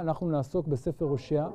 [0.00, 1.46] אנחנו נעסוק בספר הושע.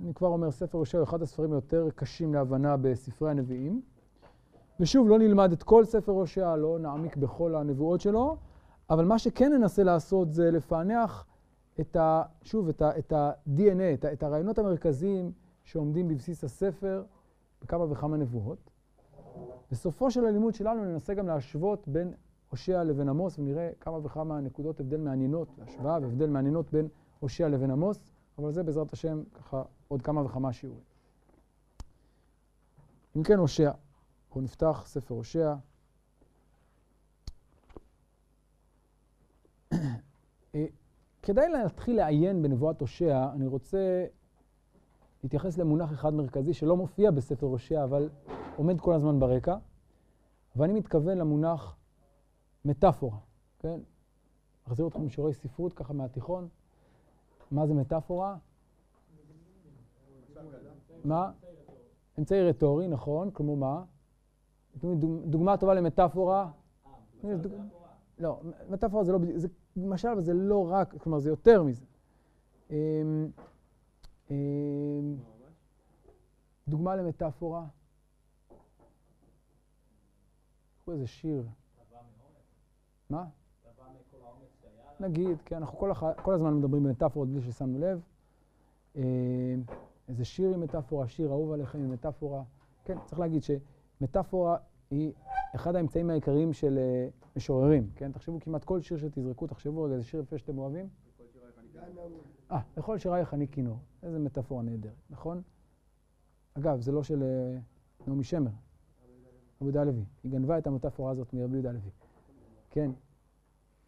[0.00, 3.82] אני כבר אומר, ספר הושע הוא אחד הספרים היותר קשים להבנה בספרי הנביאים.
[4.80, 8.36] ושוב, לא נלמד את כל ספר הושע, לא נעמיק בכל הנבואות שלו,
[8.90, 11.26] אבל מה שכן ננסה לעשות זה לפענח
[11.80, 12.22] את ה...
[12.42, 17.04] שוב, את ה-DNA, את, ה, את הרעיונות המרכזיים שעומדים בבסיס הספר
[17.62, 18.70] בכמה וכמה נבואות.
[19.70, 22.14] בסופו של הלימוד שלנו ננסה גם להשוות בין
[22.50, 26.88] הושע לבין עמוס, ונראה כמה וכמה נקודות הבדל מעניינות, השוואה והבדל מעניינות בין
[27.20, 27.98] הושע לבין עמוס,
[28.38, 30.82] אבל זה בעזרת השם ככה עוד כמה וכמה שיעורים.
[33.16, 33.70] אם כן, הושע,
[34.30, 35.54] בואו נפתח ספר הושע.
[40.54, 40.66] אה,
[41.22, 44.06] כדאי להתחיל לעיין בנבואת הושע, אני רוצה
[45.22, 48.08] להתייחס למונח אחד מרכזי שלא מופיע בספר הושע, אבל
[48.56, 49.56] עומד כל הזמן ברקע,
[50.56, 51.76] ואני מתכוון למונח
[52.64, 53.18] מטאפורה,
[53.58, 53.80] כן?
[54.68, 56.48] אחזיר אתכם לשיעורי ספרות ככה מהתיכון.
[57.50, 58.36] מה זה מטאפורה?
[61.04, 61.32] מה?
[62.18, 63.84] אמצעי רטורי, נכון, כמו מה?
[65.24, 66.50] דוגמה טובה למטאפורה.
[68.18, 71.84] לא, מטאפורה זה לא בדיוק, זה משל, אבל זה לא רק, כלומר זה יותר מזה.
[72.70, 73.30] אמ,
[74.30, 75.16] אמ,
[76.68, 77.66] דוגמה למטאפורה.
[80.92, 81.46] איזה שיר.
[83.10, 83.24] מה?
[85.00, 86.04] נגיד, כן, אנחנו כל, הח...
[86.22, 88.00] כל הזמן מדברים במטאפורות בלי ששמנו לב.
[88.96, 89.02] אמ,
[90.08, 92.42] איזה שיר עם מטאפורה, שיר אהוב עליכם עם מטאפורה.
[92.84, 94.56] כן, צריך להגיד שמטאפורה
[94.90, 95.12] היא
[95.54, 98.12] אחד האמצעים העיקריים של אה, משוררים, כן?
[98.12, 100.88] תחשבו כמעט כל שיר שתזרקו, תחשבו רגע, איזה שיר יפה שאתם אוהבים.
[102.50, 103.78] אה, לכל שירייך אני כינור.
[104.02, 105.42] איזה מטאפורה נהדרת, נכון?
[106.54, 107.58] אגב, זה לא של אה,
[108.06, 108.54] נעמי שמר, רבי
[109.60, 110.04] יהודה הלוי.
[110.22, 111.90] היא גנבה את המטאפורה הזאת מרבי יהודה הלוי.
[112.70, 112.90] כן.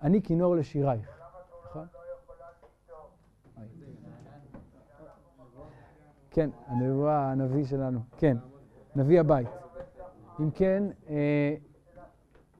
[0.02, 1.20] אני כינור לשירייך,
[1.64, 1.86] נכון?
[6.30, 8.00] כן, הנבואה, הנביא שלנו.
[8.16, 8.36] כן,
[8.96, 9.48] נביא הבית.
[10.40, 11.54] אם כן, אה,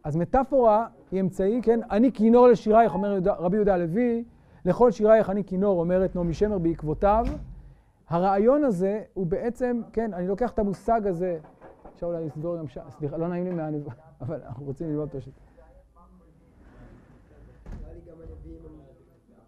[0.04, 1.80] אז מטאפורה היא אמצעי, כן?
[1.90, 4.24] אני כינור לשירייך, אומר רבי יהודה הלוי,
[4.64, 7.26] לכל שירייך אני כינור, אומרת נעמי שמר בעקבותיו.
[8.08, 11.38] הרעיון הזה הוא בעצם, כן, אני לוקח את המושג הזה,
[11.94, 15.34] אפשר אולי לסגור גם שם, סליחה, לא נעים לי מהנבואה, אבל אנחנו רוצים ללמוד פשוט.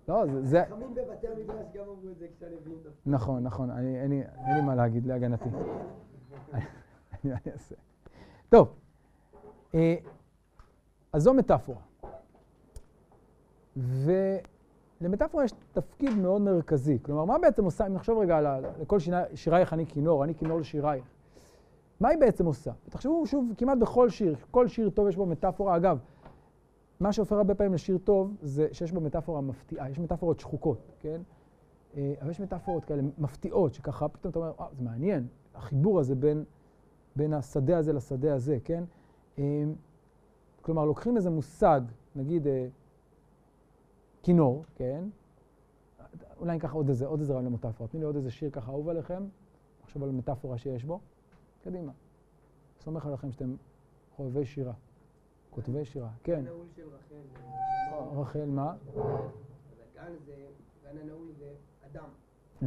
[0.09, 0.65] לא, זה...
[0.65, 4.11] חכמים בבתי המדרש גם אמרו את זה כשהנביאים נכון, נכון, אין
[4.55, 5.49] לי מה להגיד להגנתי.
[7.25, 7.75] אני אעשה.
[8.49, 8.69] טוב,
[9.75, 9.97] אה,
[11.13, 11.81] אז זו מטאפורה.
[13.77, 16.99] ולמטאפורה יש תפקיד מאוד מרכזי.
[17.03, 18.47] כלומר, מה בעצם עושה, אם נחשוב רגע על
[18.81, 18.99] לכל
[19.35, 21.05] שירייך אני כינור, אני כינור לשירייך.
[22.01, 22.71] מה היא בעצם עושה?
[22.91, 25.77] תחשבו שוב, כמעט בכל שיר, כל שיר טוב יש בו מטאפורה.
[25.77, 25.99] אגב,
[27.01, 29.91] מה שהופך הרבה פעמים לשיר טוב, זה שיש בו מטאפורה מפתיעה.
[29.91, 31.21] יש מטאפורות שחוקות, כן?
[31.97, 36.15] אה, אבל יש מטאפורות כאלה מפתיעות, שככה פתאום אתה אומר, אה, זה מעניין, החיבור הזה
[36.15, 36.45] בין,
[37.17, 38.85] בין השדה הזה לשדה הזה, כן?
[39.39, 39.65] אה,
[40.63, 41.81] כלומר, לוקחים איזה מושג,
[42.17, 42.47] נגיד
[44.23, 45.05] כינור, כן?
[46.41, 47.89] אולי ניקח עוד איזה, עוד איזה רעיון למטאפורה.
[47.89, 49.25] תני לי עוד איזה שיר ככה אהוב עליכם,
[49.83, 51.01] עכשיו על מטאפורה שיש בו.
[51.65, 51.93] קדימה.
[52.81, 53.55] סומך עליכם שאתם
[54.17, 54.73] חובבי שירה.
[55.51, 56.35] כותבי שירה, כן.
[56.35, 57.15] גן נעול של רחל.
[57.93, 58.75] אה, רחל, מה?
[59.95, 60.35] גן זה,
[60.85, 61.53] גן הנעול זה
[61.91, 62.09] אדם.
[62.63, 62.65] Mm.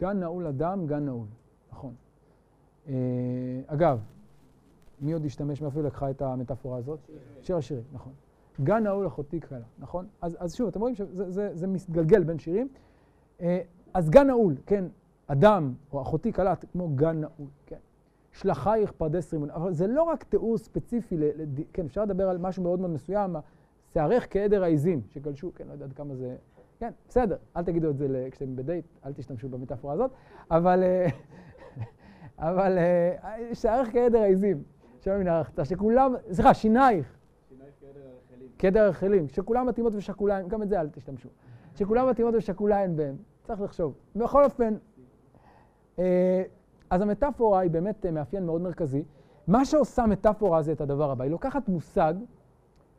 [0.00, 1.26] גן נעול אדם, גן נעול,
[1.72, 1.94] נכון.
[2.88, 2.94] אה,
[3.66, 4.00] אגב,
[5.00, 6.98] מי עוד השתמש, מאיפה היא לקחה את המטאפורה הזאת?
[7.40, 8.12] שיר השירים, נכון.
[8.62, 10.06] גן נעול אחותי קלה, נכון?
[10.22, 12.68] אז, אז שוב, אתם רואים שזה זה, זה מתגלגל בין שירים.
[13.40, 13.60] אה,
[13.94, 14.84] אז גן נעול, כן,
[15.26, 17.78] אדם או אחותי קלה, כמו גן נעול, כן.
[18.34, 19.50] שלחייך פרדס רימון.
[19.50, 21.60] אבל זה לא רק תיאור ספציפי, לד...
[21.72, 23.36] כן, אפשר לדבר על משהו מאוד מאוד מסוים,
[23.94, 26.36] שערך כעדר העיזים, שגלשו, כן, לא יודע עד כמה זה...
[26.78, 30.10] כן, בסדר, אל תגידו את זה כשאתם בדייט, אל תשתמשו במטאפורה הזאת,
[30.50, 30.82] אבל...
[30.82, 31.06] אה,
[32.38, 34.62] אבל אה, שערך כעדר העיזים,
[35.00, 37.16] שלא מן הרחצה, שכולם, סליחה, שינייך.
[37.48, 38.48] שינייך כעדר הרחלים.
[38.58, 41.28] כעדר הרחלים, שכולם מתאימות ושקוליים, גם את זה אל תשתמשו.
[41.74, 43.94] שכולם מתאימות ושקוליים בהם, צריך לחשוב.
[44.16, 44.74] בכל אופן,
[45.98, 46.42] אה,
[46.90, 49.02] אז המטאפורה היא באמת אה, מאפיין מאוד מרכזי.
[49.46, 52.14] מה שעושה מטאפורה זה את הדבר הבא, היא לוקחת מושג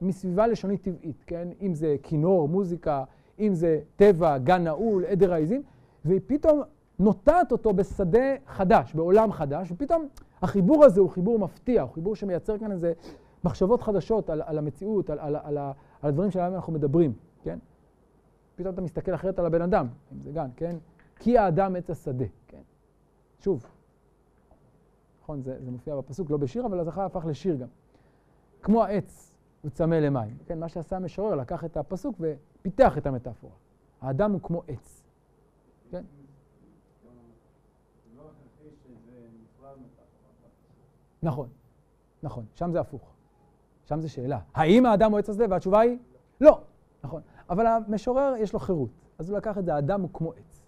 [0.02, 1.48] מסביבה לשונית טבעית, כן?
[1.62, 3.04] אם זה כינור, מוזיקה,
[3.40, 5.64] אם זה טבע, גן נעול, עדר העיזים,
[6.06, 6.62] והיא פתאום
[7.00, 10.08] נוטעת אותו בשדה חדש, בעולם חדש, ופתאום
[10.42, 12.94] החיבור הזה הוא חיבור מפתיע, הוא חיבור שמייצר כאן איזה
[13.44, 15.74] מחשבות חדשות על, על המציאות, על, על, על, על
[16.04, 17.60] הדברים שעליהם אנחנו מדברים, כן?
[18.56, 20.76] פתאום אתה מסתכל אחרת על הבן אדם, אם זה גן, כן?
[21.20, 22.62] כי האדם עץ השדה, כן?
[23.40, 23.66] שוב,
[25.25, 25.42] נכון?
[25.42, 27.68] זה, זה מופיע בפסוק, לא בשיר, אבל הזכר הפך לשיר גם.
[28.62, 30.38] כמו העץ הוא צמא למים.
[30.45, 33.54] כן, מה שעשה המשורר, לקח את הפסוק ופיתח את המטאפורה.
[34.01, 35.04] האדם הוא כמו עץ.
[35.92, 36.04] כן?
[41.24, 41.50] נכון,
[42.24, 43.13] נכון, שם זה הפוך.
[43.86, 44.39] שם זה שאלה.
[44.54, 45.45] האם האדם הוא עץ השדה?
[45.50, 45.98] והתשובה היא
[46.42, 46.62] לא.
[47.04, 47.21] נכון.
[47.50, 48.89] אבל המשורר יש לו חירות,
[49.19, 50.65] אז הוא לקח את זה, האדם הוא כמו עץ.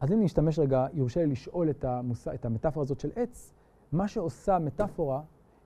[0.00, 2.28] אז אם נשתמש רגע, יורשה לי לשאול את, המוס...
[2.28, 3.54] את המטאפורה הזאת של עץ,
[3.92, 5.20] מה שעושה מטאפורה,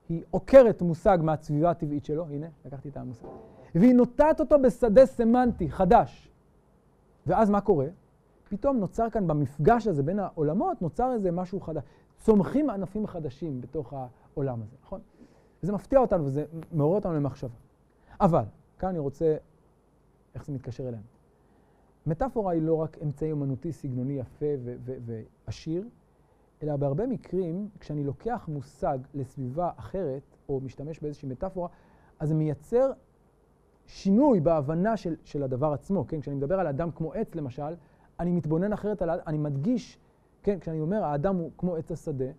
[0.09, 3.27] היא עוקרת מושג מהסביבה הטבעית שלו, הנה, לקחתי את המושג,
[3.75, 6.31] והיא נוטעת אותו בשדה סמנטי חדש.
[7.27, 7.87] ואז מה קורה?
[8.49, 11.83] פתאום נוצר כאן במפגש הזה בין העולמות, נוצר איזה משהו חדש.
[12.17, 14.99] צומחים ענפים חדשים בתוך העולם הזה, נכון?
[15.63, 17.55] וזה מפתיע אותנו וזה מעורר אותנו למחשבה.
[18.21, 18.43] אבל,
[18.79, 19.35] כאן אני רוצה,
[20.35, 21.03] איך זה מתקשר אלינו?
[22.07, 24.45] מטאפורה היא לא רק אמצעי אומנותי סגנוני יפה
[25.05, 25.87] ועשיר,
[26.63, 31.69] אלא בהרבה מקרים, כשאני לוקח מושג לסביבה אחרת, או משתמש באיזושהי מטאפורה,
[32.19, 32.91] אז זה מייצר
[33.85, 36.07] שינוי בהבנה של, של הדבר עצמו.
[36.07, 36.21] כן?
[36.21, 37.75] כשאני מדבר על אדם כמו עץ, למשל,
[38.19, 39.99] אני מתבונן אחרת על אני מדגיש,
[40.43, 42.31] כן, כשאני אומר האדם הוא כמו עץ השדה,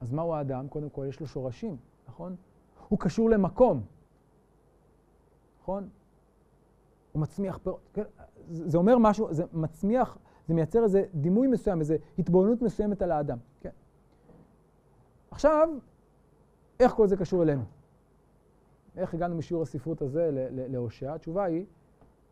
[0.00, 0.68] אז מהו האדם?
[0.68, 1.76] קודם כל, יש לו שורשים,
[2.08, 2.36] נכון?
[2.88, 3.82] הוא קשור למקום,
[5.62, 5.88] נכון?
[7.18, 7.88] הוא מצמיח פירות.
[7.92, 8.02] כן?
[8.50, 10.18] זה אומר משהו, זה מצמיח,
[10.48, 13.38] זה מייצר איזה דימוי מסוים, איזו התבוננות מסוימת על האדם.
[13.60, 13.70] כן?
[15.30, 15.68] עכשיו,
[16.80, 17.62] איך כל זה קשור אלינו?
[18.96, 21.14] איך הגענו משיעור הספרות הזה להושע?
[21.14, 21.66] התשובה היא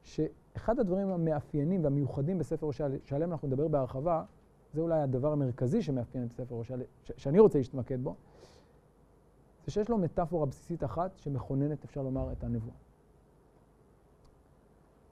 [0.03, 4.25] שאחד הדברים המאפיינים והמיוחדים בספר הושע, שעליהם אנחנו נדבר בהרחבה,
[4.73, 6.77] זה אולי הדבר המרכזי שמאפיין את ספר הושע,
[7.17, 8.15] שאני רוצה להשתמקד בו,
[9.65, 12.86] זה שיש לו מטאפורה בסיסית אחת שמכוננת, אפשר לומר, את הנבואה.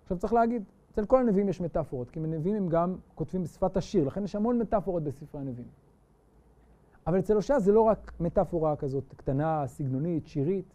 [0.04, 4.04] עכשיו צריך להגיד, אצל כל הנביאים יש מטאפורות, כי הנביאים הם גם כותבים בשפת השיר,
[4.04, 5.68] לכן יש המון מטאפורות בספרי הנביאים.
[7.06, 10.74] אבל אצל הושע זה לא רק מטאפורה כזאת קטנה, סגנונית, שירית.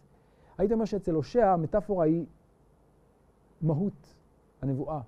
[0.58, 2.26] הייתי אומר שאצל הושע המטאפורה היא
[3.62, 4.14] מהות
[4.62, 5.00] הנבואה,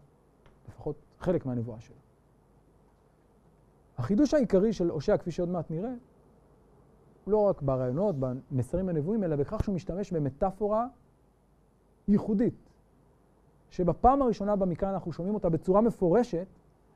[0.69, 1.96] לפחות חלק מהנבואה שלו.
[3.98, 5.92] החידוש העיקרי של הושע, כפי שעוד מעט נראה,
[7.24, 10.86] הוא לא רק ברעיונות, במסרים הנבואים, אלא בכך שהוא משתמש במטאפורה
[12.08, 12.71] ייחודית,
[13.72, 16.46] שבפעם הראשונה במקרא אנחנו שומעים אותה בצורה מפורשת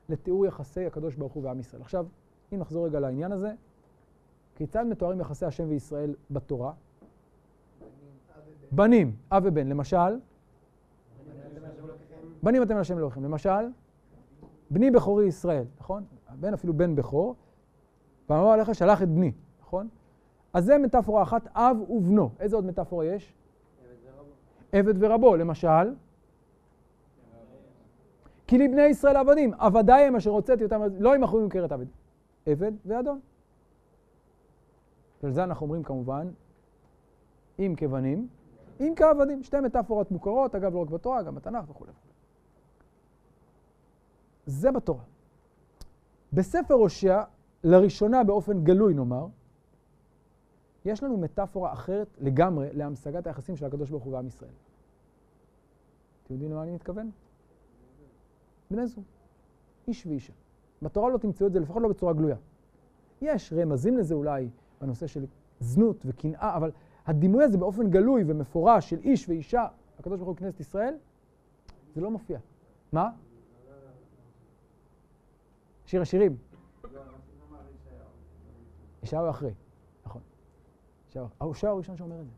[0.09, 1.81] לתיאור יחסי הקדוש ברוך הוא ועם ישראל.
[1.81, 2.05] עכשיו,
[2.53, 3.53] אם נחזור רגע לעניין הזה,
[4.55, 6.73] כיצד מתוארים יחסי השם וישראל בתורה?
[8.71, 9.67] בנים, אב ובן.
[9.67, 10.19] למשל,
[12.43, 13.23] בנים אתם להשם אלוהיכם.
[13.23, 13.69] למשל,
[14.69, 16.03] בני בכורי ישראל, נכון?
[16.27, 17.35] הבן אפילו בן בכור,
[18.29, 19.31] ואמר עליך שלח את בני,
[19.61, 19.87] נכון?
[20.53, 22.29] אז זה מטאפורה אחת, אב ובנו.
[22.39, 23.33] איזה עוד מטאפורה יש?
[24.71, 25.35] עבד ורבו.
[25.35, 25.93] למשל,
[28.47, 31.85] כי לבני ישראל עבדים, עבדיי הם אשר הוצאתי אותם, לא ימכרו ממכרת עבד.
[32.45, 33.19] עבד ואדון.
[35.23, 36.29] ועל זה אנחנו אומרים כמובן,
[37.59, 38.27] אם כבנים,
[38.79, 39.43] אם כעבדים.
[39.43, 41.85] שתי מטאפורות מוכרות, אגב, לא רק בתורה, גם בתנ"ך וכו'.
[44.45, 45.03] זה בתורה.
[46.33, 47.23] בספר הושע,
[47.63, 49.27] לראשונה באופן גלוי נאמר,
[50.85, 54.51] יש לנו מטאפורה אחרת לגמרי להמשגת היחסים של הקדוש ברוך הוא ועם ישראל.
[56.23, 57.11] אתם יודעים למה אני מתכוון?
[58.71, 59.03] בני זוג,
[59.87, 60.33] איש ואישה.
[60.81, 62.35] בתורה לא תמצאו את זה, לפחות לא בצורה גלויה.
[63.21, 64.49] יש רמזים לזה אולי
[64.81, 65.25] בנושא של
[65.59, 66.71] זנות וקנאה, אבל
[67.05, 69.67] הדימוי הזה באופן גלוי ומפורש של איש ואישה,
[69.99, 70.93] הקדוש ברוך הוא כנסת ישראל,
[71.95, 72.39] זה לא מופיע.
[72.91, 73.09] מה?
[75.85, 76.37] שיר השירים.
[79.03, 79.53] ישעיהו אחרי,
[80.05, 80.21] נכון.
[81.09, 82.31] ישעיהו הראשון שאומר את זה,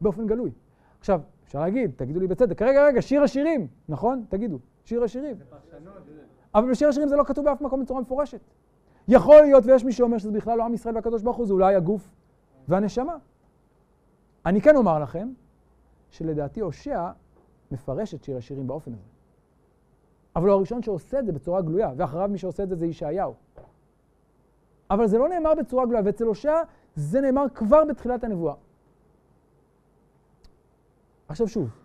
[0.00, 0.50] באופן גלוי.
[0.98, 4.24] עכשיו, אפשר להגיד, תגידו לי בצדק, רגע, רגע, שיר השירים, נכון?
[4.28, 5.36] תגידו, שיר השירים.
[6.54, 8.40] אבל בשיר השירים זה לא כתוב באף מקום בצורה מפורשת.
[9.08, 11.74] יכול להיות, ויש מי שאומר שזה בכלל לא עם ישראל והקדוש ברוך הוא, זה אולי
[11.74, 12.10] הגוף
[12.68, 13.16] והנשמה.
[14.46, 15.32] אני כן אומר לכם,
[16.10, 17.10] שלדעתי הושע
[17.70, 19.02] מפרש את שיר השירים באופן הזה.
[20.36, 23.34] אבל הוא הראשון שעושה את זה בצורה גלויה, ואחריו מי שעושה את זה זה ישעיהו.
[24.90, 26.62] אבל זה לא נאמר בצורה גלויה, ואצל הושע
[26.94, 28.54] זה נאמר כבר בתחילת הנבואה.
[31.28, 31.81] עכשיו שוב,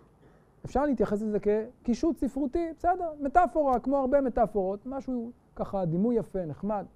[0.64, 6.86] אפשר להתייחס לזה כקישוט ספרותי, בסדר, מטאפורה, כמו הרבה מטאפורות, משהו ככה, דימוי יפה, נחמד.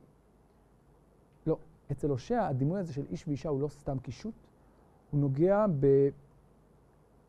[1.47, 1.57] לא,
[1.93, 4.35] אצל הושע הדימוי הזה של איש ואישה הוא לא סתם קישוט,
[5.11, 5.67] הוא נוגע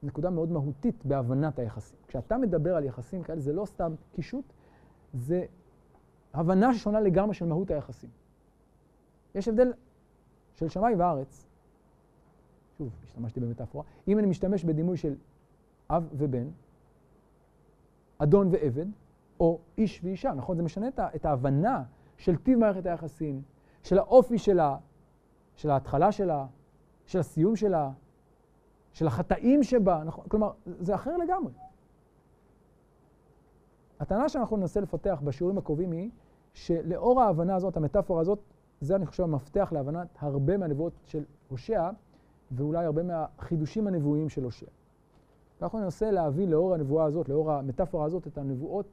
[0.03, 1.97] בנקודה מאוד מהותית בהבנת היחסים.
[2.07, 4.45] כשאתה מדבר על יחסים כאלה, זה לא סתם קישוט,
[5.13, 5.45] זה
[6.33, 8.09] הבנה שונה לגמרי של מהות היחסים.
[9.35, 9.73] יש הבדל
[10.55, 11.45] של שמיים וארץ.
[12.77, 13.85] שוב, השתמשתי במטאפורה.
[14.07, 15.15] אם אני משתמש בדימוי של
[15.89, 16.47] אב ובן,
[18.17, 18.85] אדון ועבד,
[19.39, 20.57] או איש ואישה, נכון?
[20.57, 21.83] זה משנה את ההבנה
[22.17, 23.41] של טיב מערכת היחסים,
[23.83, 24.77] של האופי שלה,
[25.55, 26.45] של ההתחלה שלה,
[27.05, 27.91] של הסיום שלה,
[28.91, 30.25] של החטאים שבה, נכון?
[30.27, 31.53] כלומר, זה אחר לגמרי.
[33.99, 36.09] הטענה שאנחנו ננסה לפתח בשיעורים הקרובים היא
[36.53, 38.39] שלאור ההבנה הזאת, המטאפורה הזאת,
[38.81, 41.89] זה אני חושב המפתח להבנת הרבה מהנבואות של הושע,
[42.51, 44.65] ואולי הרבה מהחידושים הנבואיים של הושע.
[45.61, 48.85] אנחנו ננסה להביא לאור הנבואה הזאת, לאור המטאפורה הזאת, את הנבואות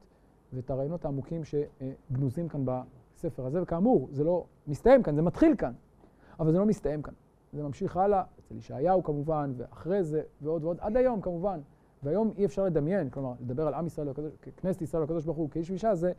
[0.52, 3.62] ואת הרעיונות העמוקים שגנוזים כאן בספר הזה.
[3.62, 5.72] וכאמור, זה לא מסתיים כאן, זה מתחיל כאן,
[6.40, 7.14] אבל זה לא מסתיים כאן.
[7.52, 11.60] זה ממשיך הלאה, אצל ישעיהו כמובן, ואחרי זה, ועוד ועוד, עד היום כמובן.
[12.02, 14.08] והיום אי אפשר לדמיין, כלומר, לדבר על עם ישראל,
[14.56, 16.12] כנסת ישראל, הקדוש ברוך הוא, כאיש ואישה, זה,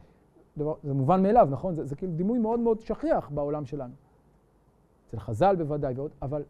[0.83, 1.75] זה מובן מאליו, נכון?
[1.75, 3.93] זה, זה כאילו דימוי מאוד מאוד שכיח בעולם שלנו.
[5.07, 6.43] אצל חז"ל בוודאי ועוד, אבל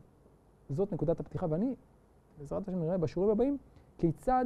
[0.70, 1.76] זאת נקודת הפתיחה, ואני,
[2.40, 3.58] בעזרת השם נראה בשיעורים הבאים,
[4.02, 4.46] כיצד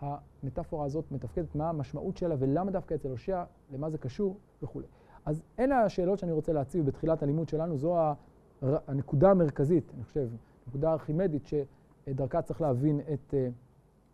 [0.00, 4.86] המטאפורה הזאת מתפקדת, מה המשמעות שלה ולמה דווקא אצל הושע, למה זה קשור וכולי.
[5.24, 7.96] אז אלה השאלות שאני רוצה להציב בתחילת הלימוד שלנו, זו
[8.62, 10.28] הנקודה המרכזית, אני חושב,
[10.68, 13.48] נקודה ארכימדית שדרכה צריך להבין את אה,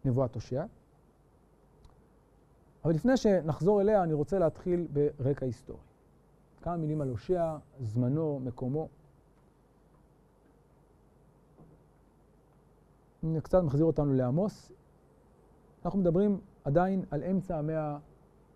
[0.05, 0.65] נבואת הושע.
[2.85, 4.87] אבל לפני שנחזור אליה, אני רוצה להתחיל
[5.19, 5.81] ברקע היסטורי.
[6.63, 8.81] כמה מילים על הושע, זמנו, מקומו.
[8.83, 8.89] אני
[13.43, 14.73] קצת מחזיר אותנו לעמוס.
[15.85, 17.99] אנחנו מדברים עדיין על אמצע המאה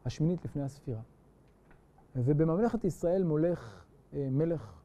[0.05, 1.01] השמינית לפני הספירה.
[2.17, 4.81] ובממלכת ישראל מולך אה, מלך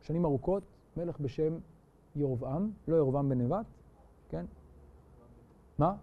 [0.00, 0.62] שנים ארוכות,
[0.96, 1.58] מלך בשם
[2.16, 3.66] ירבעם, לא ירבעם בן נבט,
[4.28, 4.44] כן?
[5.78, 5.96] מה?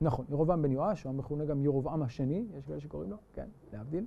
[0.00, 4.04] נכון, ירבעם בן יואש, הוא מכונה גם ירבעם השני, יש כאלה שקוראים לו, כן, להבדיל.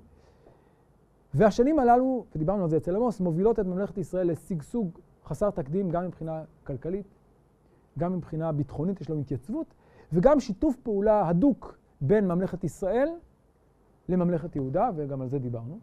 [1.34, 4.98] והשנים הללו, ודיברנו על זה אצל עמוס, מובילות את ממלכת ישראל לשגשוג
[5.30, 7.06] חסר תקדים גם מבחינה כלכלית,
[7.98, 9.66] גם מבחינה ביטחונית, יש לו התייצבות,
[10.12, 13.08] וגם שיתוף פעולה הדוק בין ממלכת ישראל
[14.08, 15.78] לממלכת יהודה, וגם על זה דיברנו.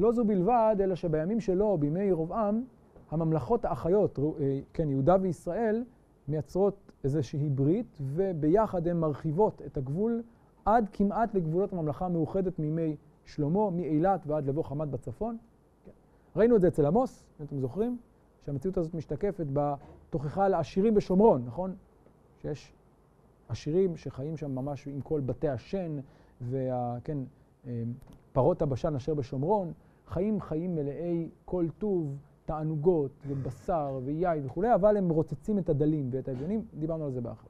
[0.00, 2.64] לא זו בלבד, אלא שבימים שלו, בימי ירבעם,
[3.10, 5.84] הממלכות האחיות, אה, כן, יהודה וישראל,
[6.28, 10.22] מייצרות איזושהי ברית, וביחד הן מרחיבות את הגבול
[10.64, 15.36] עד כמעט לגבולות הממלכה המאוחדת מימי שלמה, מאילת ועד לבוא חמת בצפון.
[16.36, 17.98] ראינו את זה אצל עמוס, אם אתם זוכרים,
[18.44, 21.74] שהמציאות הזאת משתקפת בתוכחה לעשירים בשומרון, נכון?
[22.42, 22.72] שיש
[23.48, 25.98] עשירים שחיים שם ממש עם כל בתי השן,
[26.40, 27.18] וכן,
[27.66, 27.82] אה,
[28.32, 29.72] פרות הבשן אשר בשומרון,
[30.06, 36.28] חיים חיים מלאי כל טוב, תענוגות ובשר ויין וכולי, אבל הם רוצצים את הדלים ואת
[36.28, 37.46] האביונים, דיברנו על זה באחר.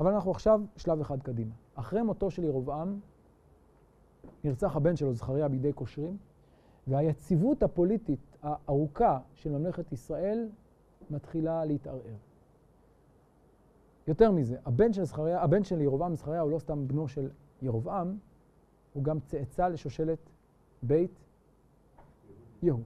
[0.00, 1.54] אבל אנחנו עכשיו שלב אחד קדימה.
[1.74, 3.00] אחרי מותו של ירבעם,
[4.44, 6.16] נרצח הבן שלו, זכריה, בידי קושרים,
[6.86, 10.48] והיציבות הפוליטית הארוכה של ממלכת ישראל
[11.10, 12.16] מתחילה להתערער.
[14.08, 17.30] יותר מזה, הבן של זכריה, הבן של ירבעם זכריה הוא לא סתם בנו של
[17.62, 18.18] ירבעם,
[18.92, 20.18] הוא גם צאצא לשושלת
[20.82, 21.18] בית
[22.62, 22.82] יהוא,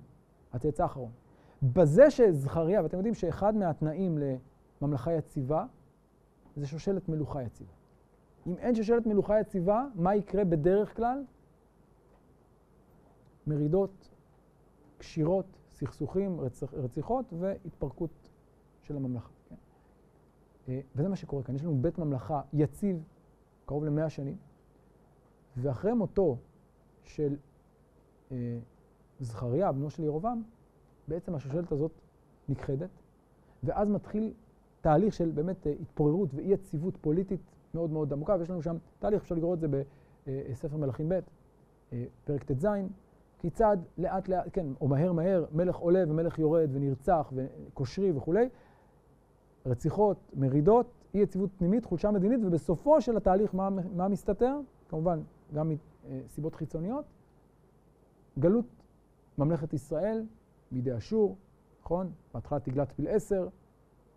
[0.52, 1.10] הצאצא האחרון.
[1.62, 4.18] בזה שזכריה, ואתם יודעים שאחד מהתנאים
[4.80, 5.66] לממלכה יציבה
[6.56, 7.79] זה שושלת מלוכה יציבה.
[8.46, 11.24] אם אין שושלת מלוכה יציבה, מה יקרה בדרך כלל?
[13.46, 14.08] מרידות,
[14.98, 18.10] קשירות, סכסוכים, רצח, רציחות והתפרקות
[18.82, 19.28] של הממלכה.
[19.48, 19.54] כן?
[20.68, 21.54] אה, וזה מה שקורה כאן.
[21.54, 23.04] יש לנו בית ממלכה יציב,
[23.66, 24.36] קרוב למאה שנים,
[25.56, 26.38] ואחרי מותו
[27.04, 27.36] של
[28.32, 28.58] אה,
[29.20, 30.42] זכריה, בנו של ירובעם,
[31.08, 31.92] בעצם השושלת הזאת
[32.48, 32.90] נכחדת,
[33.64, 34.32] ואז מתחיל
[34.80, 37.40] תהליך של באמת אה, התפוררות ואי יציבות פוליטית
[37.74, 39.68] מאוד מאוד עמוקה, ויש לנו שם תהליך, אפשר לקרוא את זה
[40.26, 41.20] בספר מלכים ב',
[41.92, 42.66] אה, פרק ט"ז,
[43.38, 48.48] כיצד לאט לאט, כן, או מהר מהר, מלך עולה ומלך יורד ונרצח וקושרי וכולי,
[49.66, 54.60] רציחות, מרידות, אי יציבות פנימית, חולשה מדינית, ובסופו של התהליך מה, מה מסתתר?
[54.88, 55.20] כמובן,
[55.54, 55.72] גם
[56.08, 57.04] מסיבות חיצוניות,
[58.38, 58.64] גלות
[59.38, 60.24] ממלכת ישראל
[60.70, 61.36] בידי אשור,
[61.82, 62.12] נכון?
[62.34, 63.48] בהתחלה תגלת פיל עשר,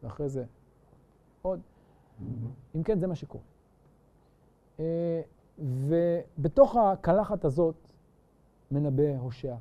[0.03, 0.43] ואחרי זה
[1.41, 1.59] עוד.
[2.75, 3.43] אם כן, זה מה שקורה.
[4.79, 5.21] אה,
[5.59, 7.75] ובתוך הקלחת הזאת
[8.71, 9.55] מנבא הושע.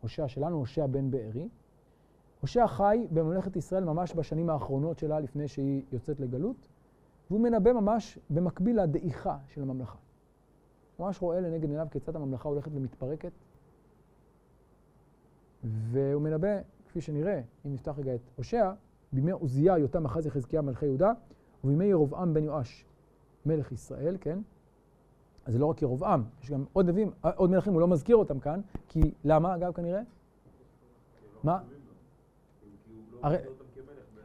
[0.00, 1.48] הושע שלנו, הושע בן בארי.
[2.40, 6.68] הושע חי בממלכת ישראל ממש בשנים האחרונות שלה, לפני שהיא יוצאת לגלות,
[7.30, 9.98] והוא מנבא ממש במקביל לדעיכה של הממלכה.
[10.98, 13.32] ממש רואה לנגד עיניו כיצד הממלכה הולכת ומתפרקת,
[15.64, 18.72] והוא מנבא, כפי שנראה, אם נפתח רגע את הושע,
[19.12, 21.12] בימי עוזיה, יותם, אחז יחזקיה מלכי יהודה,
[21.64, 22.84] ובימי ירבעם בן יואש,
[23.46, 24.38] מלך ישראל, כן?
[25.44, 28.40] אז זה לא רק ירבעם, יש גם עוד נביאים, עוד מלכים, הוא לא מזכיר אותם
[28.40, 30.00] כאן, כי למה, אגב, כנראה?
[31.44, 31.58] מה?
[33.22, 33.36] הרי...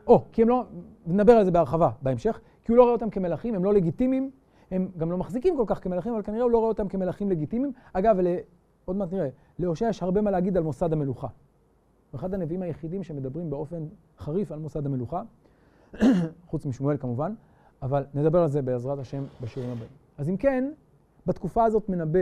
[0.07, 0.63] או, כי הם לא,
[1.07, 4.31] נדבר על זה בהרחבה בהמשך, כי הוא לא רואה אותם כמלכים, הם לא לגיטימיים,
[4.71, 7.73] הם גם לא מחזיקים כל כך כמלכים, אבל כנראה הוא לא רואה אותם כמלכים לגיטימיים.
[7.93, 8.17] אגב,
[8.85, 11.27] עוד מעט נראה, להושע יש הרבה מה להגיד על מוסד המלוכה.
[12.11, 13.85] הוא אחד הנביאים היחידים שמדברים באופן
[14.19, 15.23] חריף על מוסד המלוכה,
[16.49, 17.33] חוץ משמואל כמובן,
[17.81, 19.91] אבל נדבר על זה בעזרת השם בשיעורים הבאים.
[20.17, 20.71] אז אם כן,
[21.25, 22.19] בתקופה הזאת מנבא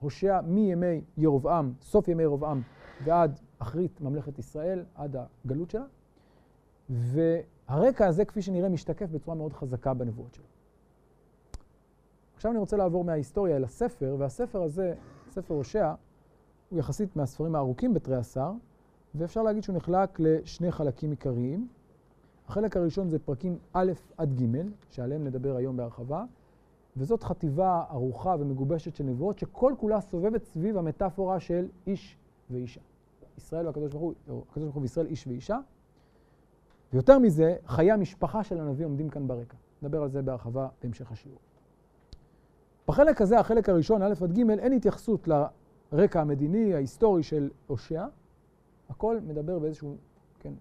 [0.00, 2.62] הושע מימי ירבעם, סוף ימי ירבעם
[3.04, 5.84] ועד אחרית ממלכת ישראל, עד הגלות שלה,
[6.90, 10.44] והרקע הזה, כפי שנראה, משתקף בצורה מאוד חזקה בנבואות שלו.
[12.36, 14.94] עכשיו אני רוצה לעבור מההיסטוריה אל הספר, והספר הזה,
[15.30, 15.94] ספר הושע,
[16.70, 18.52] הוא יחסית מהספרים הארוכים בתרי עשר,
[19.14, 21.68] ואפשר להגיד שהוא נחלק לשני חלקים עיקריים.
[22.48, 26.24] החלק הראשון זה פרקים א' עד ג', שעליהם נדבר היום בהרחבה,
[26.96, 32.16] וזאת חטיבה ארוכה ומגובשת של נבואות, שכל כולה סובבת סביב המטאפורה של איש
[32.50, 32.80] ואישה.
[33.38, 35.58] ישראל והקדוש ברוך הוא, הקדוש ברוך הוא וישראל איש ואישה.
[36.92, 39.56] ויותר מזה, חיי המשפחה של הנביא עומדים כאן ברקע.
[39.82, 41.38] נדבר על זה בהרחבה בהמשך השיעור.
[42.88, 45.28] בחלק הזה, החלק הראשון, א' עד ג', אין התייחסות
[45.92, 48.06] לרקע המדיני, ההיסטורי של הושע.
[48.88, 49.96] הכל מדבר באיזשהו,
[50.38, 50.52] כן,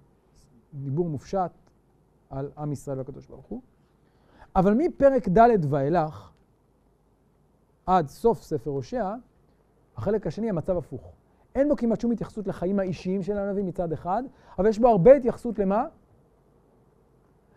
[0.73, 1.51] דיבור מופשט
[2.29, 3.61] על עם ישראל והקדוש ברוך הוא.
[4.55, 6.31] אבל מפרק ד' ואילך,
[7.85, 9.13] עד סוף ספר הושע,
[9.97, 11.11] החלק השני המצב הפוך.
[11.55, 14.23] אין בו כמעט שום התייחסות לחיים האישיים של הנביא מצד אחד,
[14.57, 15.85] אבל יש בו הרבה התייחסות למה?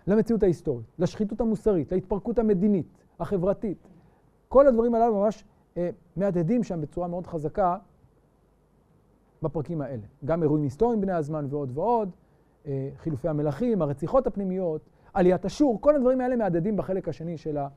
[0.06, 2.86] למציאות ההיסטורית, לשחיתות המוסרית, להתפרקות המדינית,
[3.20, 3.88] החברתית.
[4.48, 5.44] כל הדברים הללו ממש
[5.76, 7.76] אה, מהדהדים שם בצורה מאוד חזקה
[9.42, 10.02] בפרקים האלה.
[10.24, 12.10] גם אירועים היסטוריים בני הזמן ועוד ועוד,
[12.96, 14.80] חילופי המלכים, הרציחות הפנימיות,
[15.14, 17.68] עליית אשור, כל הדברים האלה מהדהדים בחלק השני של, ה,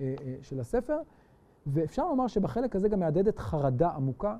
[0.00, 0.98] אה, אה, של הספר.
[1.66, 4.36] ואפשר לומר שבחלק הזה גם מהדהדת חרדה עמוקה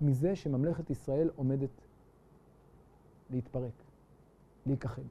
[0.00, 1.70] מזה שממלכת ישראל עומדת
[3.30, 3.72] להתפרק,
[4.66, 5.02] להיכחד.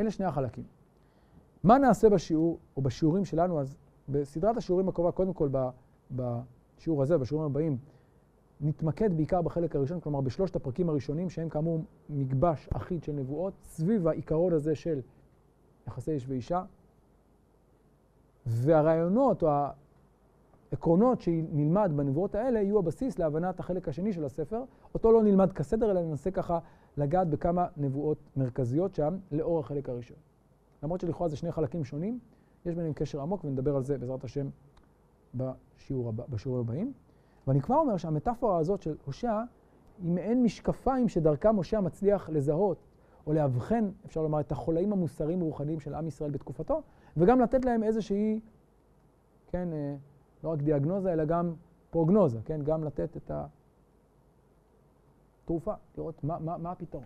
[0.00, 0.64] אלה שני החלקים.
[1.64, 3.76] מה נעשה בשיעור, או בשיעורים שלנו, אז
[4.08, 5.48] בסדרת השיעורים הקרובה, קודם כל
[6.10, 7.78] בשיעור הזה, בשיעורים הבאים,
[8.60, 14.08] נתמקד בעיקר בחלק הראשון, כלומר בשלושת הפרקים הראשונים, שהם כאמור מגבש אחיד של נבואות, סביב
[14.08, 15.00] העיקרון הזה של
[15.86, 16.64] יחסי איש ואישה,
[18.46, 19.48] והרעיונות או
[20.72, 24.62] העקרונות שנלמד בנבואות האלה יהיו הבסיס להבנת החלק השני של הספר.
[24.94, 26.58] אותו לא נלמד כסדר, אלא ננסה ככה
[26.96, 30.16] לגעת בכמה נבואות מרכזיות שם לאור החלק הראשון.
[30.82, 32.18] למרות שלכאורה זה שני חלקים שונים,
[32.66, 34.48] יש ביניהם קשר עמוק, ונדבר על זה בעזרת השם
[35.34, 36.92] בשיעור הבא, בשיעור הבאים.
[37.46, 39.42] ואני כבר אומר שהמטאפורה הזאת של הושע
[40.02, 42.78] היא מעין משקפיים שדרכם הושע מצליח לזהות
[43.26, 46.82] או לאבחן, אפשר לומר, את החולאים המוסריים הרוחניים של עם ישראל בתקופתו,
[47.16, 48.40] וגם לתת להם איזושהי,
[49.46, 49.96] כן, אה,
[50.44, 51.54] לא רק דיאגנוזה, אלא גם
[51.90, 53.30] פרוגנוזה, כן, גם לתת את
[55.44, 57.04] התרופה, לראות מה, מה, מה הפתרון.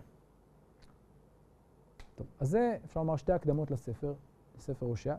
[2.15, 4.13] טוב, אז זה, אפשר לומר, שתי הקדמות לספר,
[4.57, 5.15] לספר הושע.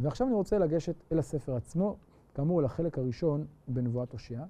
[0.00, 1.96] ועכשיו אני רוצה לגשת אל הספר עצמו,
[2.34, 4.42] כאמור, לחלק הראשון בנבואת הושע.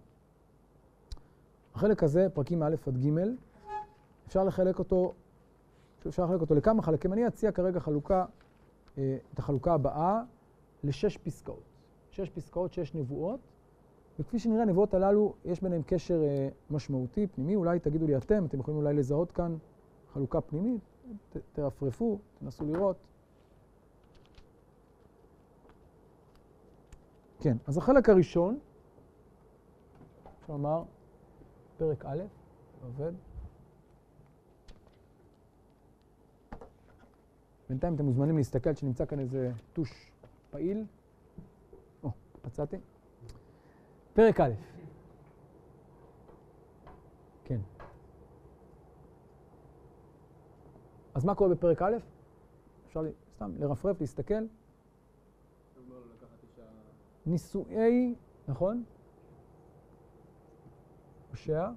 [1.75, 3.09] החלק הזה, פרקים א' עד ג',
[4.27, 5.13] אפשר לחלק אותו,
[6.07, 7.13] אפשר לחלק אותו לכמה חלקים.
[7.13, 8.25] אני אציע כרגע חלוקה,
[8.99, 10.23] אה, את החלוקה הבאה
[10.85, 11.63] לשש פסקאות.
[12.11, 13.41] שש פסקאות, שש נבואות,
[14.19, 17.57] וכפי שנראה, הנבואות הללו, יש ביניהם קשר אה, משמעותי, פנימי.
[17.57, 19.57] אולי תגידו לי אתם, אתם יכולים אולי לזהות כאן
[20.13, 20.81] חלוקה פנימית,
[21.33, 22.97] ת, תרפרפו, תנסו לראות.
[27.43, 28.59] כן, אז החלק הראשון,
[30.41, 30.83] אפשר לומר,
[31.79, 32.23] פרק א',
[32.83, 33.13] עובד.
[37.69, 40.13] בינתיים אתם מוזמנים להסתכל שנמצא כאן איזה טוש
[40.51, 40.85] פעיל.
[42.03, 42.11] או,
[42.45, 42.77] מצאתי.
[44.15, 44.53] פרק א'.
[47.45, 47.61] כן.
[51.15, 51.97] אז מה קורה בפרק א'?
[52.87, 53.03] אפשר
[53.35, 54.45] סתם לרפרף, להסתכל.
[57.27, 58.15] נישואי,
[58.49, 58.85] נכון?
[61.31, 61.71] הושע.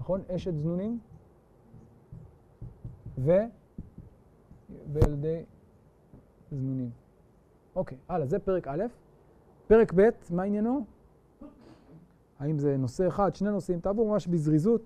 [0.00, 0.20] נכון?
[0.34, 0.98] אשת זנונים.
[3.18, 3.32] ו...
[4.92, 5.42] וילדי
[6.50, 6.90] זנונים.
[7.76, 8.84] אוקיי, הלאה, זה פרק א'.
[9.68, 10.84] פרק ב', מה עניינו?
[12.38, 13.80] האם זה נושא אחד, שני נושאים?
[13.80, 14.82] תעבור ממש בזריזות.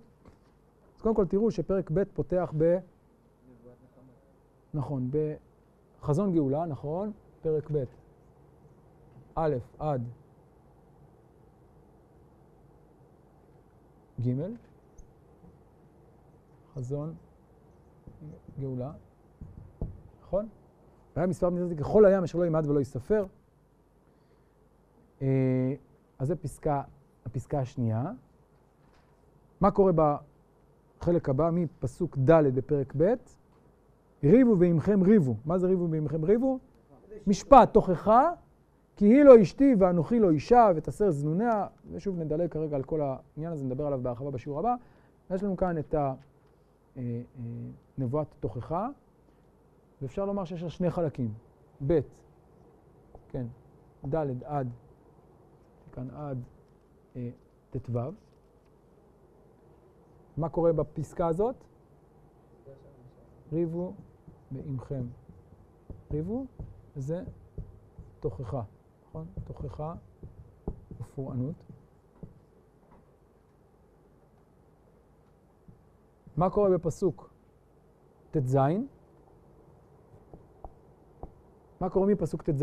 [0.97, 2.79] אז קודם כל תראו שפרק ב' פותח ב...
[4.75, 5.11] נכון,
[6.01, 7.85] בחזון גאולה, נכון, פרק ב',
[9.35, 10.03] א' עד
[14.27, 14.31] ג',
[16.75, 17.15] חזון
[18.61, 18.93] גאולה,
[20.23, 20.49] נכון?
[21.17, 23.27] והיה מספר מצוות ככל הים אשר לא ימעט ולא יספר.
[25.23, 25.75] אה,
[26.19, 26.83] אז זו פסקה,
[27.27, 28.13] הפסקה השנייה.
[29.61, 33.15] מה קורה בחלק הבא, מפסוק ד' בפרק ב'?
[34.25, 35.37] ריבו ועמכם ריבו.
[35.45, 36.59] מה זה ריבו ועמכם ריבו?
[37.27, 38.31] משפט תוכחה,
[38.97, 43.53] כי היא לא אשתי ואנוכי לא אישה ותסר זנוניה, ושוב נדלג כרגע על כל העניין
[43.53, 44.75] הזה, נדבר עליו בהרחבה בשיעור הבא.
[45.31, 46.13] יש לנו כאן את אה,
[46.97, 48.89] אה, תוכחה,
[50.03, 51.35] ואפשר לומר שיש לה שני חלקים,
[51.87, 52.01] ב',
[53.29, 53.47] כן,
[54.15, 54.69] ד' עד,
[55.93, 56.39] כאן עד
[57.17, 57.31] אה,
[57.71, 57.99] ט"ו.
[60.37, 61.55] מה קורה בפסקה הזאת?
[63.53, 63.93] ריבו
[64.51, 65.05] בעמכם.
[66.13, 66.47] ריבו
[66.97, 67.25] זה
[68.21, 68.63] תוכחה,
[69.09, 69.27] נכון?
[69.45, 69.95] תוכחה
[71.01, 71.55] ופורענות.
[76.37, 77.31] מה קורה בפסוק
[78.31, 78.57] ט"ז?
[81.81, 82.63] מה קורה מפסוק ט"ז?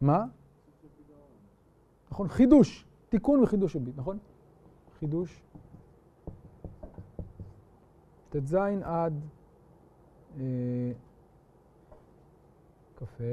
[0.00, 0.24] מה?
[2.10, 4.18] נכון, חידוש, תיקון וחידוש הביט, נכון?
[4.98, 5.42] חידוש.
[8.34, 9.20] ט"ז עד
[10.40, 10.92] אה,
[12.96, 13.24] כ"ה,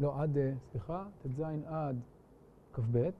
[0.00, 2.00] לא, עד, אה, סליחה, ט"ז עד
[2.72, 3.10] כ"ב,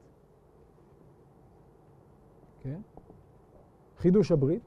[2.62, 2.81] כן?
[3.99, 4.62] חידוש הברית.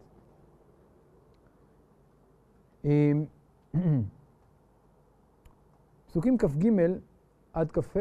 [2.85, 3.11] אה,
[6.07, 6.69] פסוקים כ"ג
[7.53, 7.99] עד כ"ה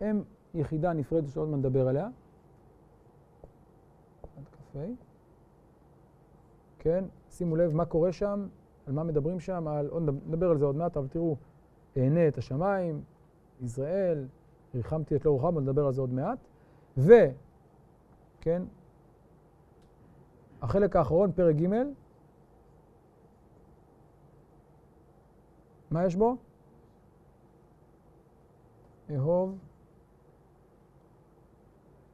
[0.00, 0.22] הם
[0.54, 2.08] יחידה נפרדת שעוד מעט נדבר עליה.
[4.36, 4.78] עד כ"ה.
[6.78, 8.46] כן, שימו לב מה קורה שם,
[8.86, 11.36] על מה מדברים שם, על, עוד נדבר על זה עוד מעט, אבל תראו,
[11.96, 13.02] אענה את השמיים,
[13.62, 14.26] ישראל,
[14.74, 16.38] ריחמתי את לא רוחם, נדבר על זה עוד מעט.
[16.98, 17.12] ו,
[18.40, 18.62] כן,
[20.62, 21.68] החלק האחרון, פרק ג',
[25.90, 26.36] מה יש בו?
[29.10, 29.58] אהוב,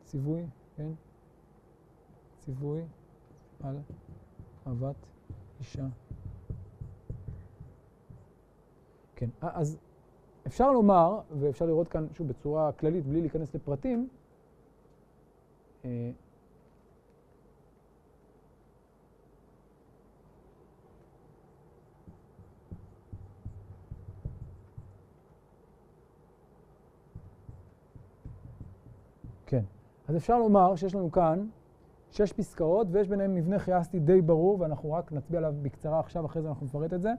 [0.05, 0.91] ציווי, כן?
[2.39, 2.83] ציווי
[3.63, 3.77] על
[4.67, 4.97] אהבת
[5.61, 5.87] אישה.
[9.17, 9.79] כן, אז
[10.47, 14.09] אפשר לומר, ואפשר לראות כאן, שוב, בצורה כללית, בלי להיכנס לפרטים,
[15.85, 16.11] אה,
[29.47, 29.65] כן,
[30.09, 31.49] אז אפשר לומר שיש לנו כאן
[32.11, 36.43] שש פסקאות ויש ביניהם מבנה חייסטי די ברור ואנחנו רק נצביע עליו בקצרה עכשיו, אחרי
[36.43, 37.13] זה אנחנו נפרט את זה.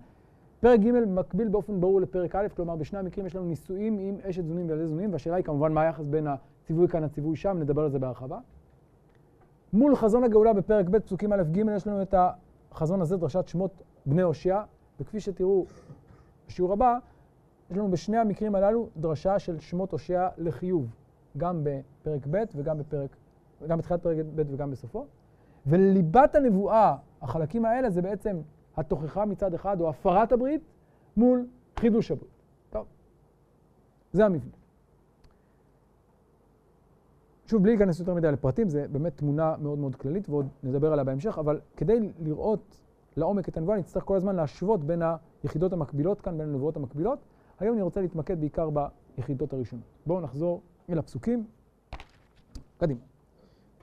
[0.60, 4.46] פרק ג' מקביל באופן ברור לפרק א', כלומר בשני המקרים יש לנו נישואים עם אשת
[4.46, 7.90] זונים וילדי זונים, והשאלה היא כמובן מה היחס בין הציווי כאן לציווי שם, נדבר על
[7.90, 8.40] זה בהרחבה.
[9.74, 12.16] מול חזון הגאולה בפרק ב', פסוקים א' ג', יש לנו את
[12.72, 14.62] החזון הזה, דרשת שמות בני הושע,
[15.00, 15.66] וכפי שתראו
[16.48, 16.98] בשיעור הבא,
[17.72, 20.96] יש לנו בשני המקרים הללו דרשה של שמות הושע לחיוב,
[21.38, 23.16] גם בפרק ב' וגם בפרק,
[23.68, 25.06] גם בתחילת פרק ב' וגם בסופו.
[25.66, 28.42] וליבת הנבואה, החלקים האלה, זה בעצם
[28.78, 30.62] התוכחה מצד אחד, או הפרת הברית,
[31.18, 31.48] מול
[31.80, 32.32] חידוש הברית.
[32.70, 32.86] טוב,
[34.14, 34.52] זה המבנה.
[37.46, 41.04] שוב, בלי להיכנס יותר מדי לפרטים, זה באמת תמונה מאוד מאוד כללית, ועוד נדבר עליה
[41.04, 42.82] בהמשך, אבל כדי לראות
[43.18, 45.02] לעומק את הנבואה, נצטרך כל הזמן להשוות בין
[45.44, 47.20] היחידות המקבילות כאן, בין הנבואות המקבילות.
[47.60, 48.70] היום אני רוצה להתמקד בעיקר
[49.18, 49.86] ביחידות הראשונות.
[50.06, 51.46] בואו נחזור אל הפסוקים.
[52.78, 53.11] קדימה.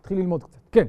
[0.08, 0.58] נתחיל ללמוד קצת.
[0.72, 0.86] כן.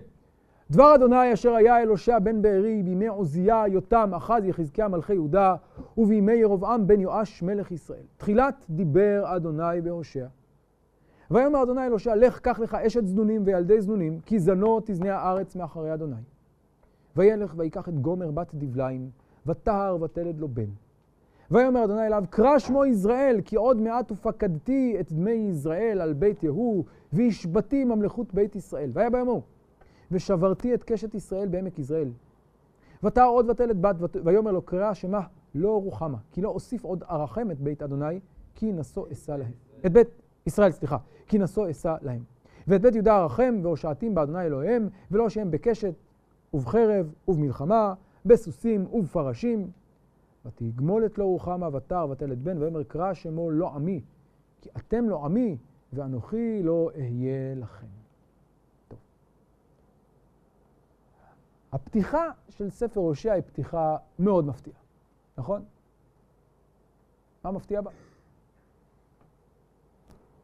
[0.72, 5.56] דבר אדוני אשר היה אל הושע בן בארי בימי עוזיה, יותם, אחז, יחזקיה מלכי יהודה,
[5.98, 8.04] ובימי ירבעם בן יואש מלך ישראל.
[8.18, 10.28] תחילת דיבר אדוני בהושע.
[11.32, 15.56] ויאמר אדוני אל הושע, לך קח לך אשת זנונים וילדי זנונים, כי זנו תזנה הארץ
[15.56, 16.22] מאחרי אדוני.
[17.16, 19.10] וילך ויקח את גומר בת דבליים,
[19.46, 20.70] וטהר ותלד לו בן.
[21.52, 26.44] ויאמר אדוני אליו, קרא שמו יזרעאל, כי עוד מעט ופקדתי את דמי יזרעאל על בית
[26.44, 26.84] יהוא,
[27.14, 28.90] והשבתי ממלכות בית ישראל.
[28.94, 29.40] והיה ביאמר,
[30.12, 32.10] ושברתי את קשת ישראל בעמק יזרעאל.
[33.04, 35.22] ותער עוד ותלת בת, ויאמר לו קרא שמה
[35.56, 38.20] לא רוחמה, כי לא אוסיף עוד ארחם את בית אדוני,
[38.56, 39.52] כי נשוא אשא להם.
[39.86, 40.08] את בית
[40.46, 42.24] ישראל, סליחה, כי נשוא אשא להם.
[42.68, 45.94] ואת בית יהודה ארחם והושעתים באדוני אלוהיהם, ולא שהם בקשת
[46.54, 47.94] ובחרב ובמלחמה,
[48.26, 49.68] בסוסים ובפרשים.
[50.46, 54.02] ותגמול את לא רוחמה ותער ותלת בן, ויאמר קרא שמו לא עמי,
[54.62, 55.58] כי אתם לא עמי,
[55.94, 57.88] ואנוכי לא אהיה לכם.
[61.72, 64.80] הפתיחה של ספר הושע היא פתיחה מאוד מפתיעה,
[65.38, 65.66] נכון?
[67.44, 67.92] מה מפתיע בה?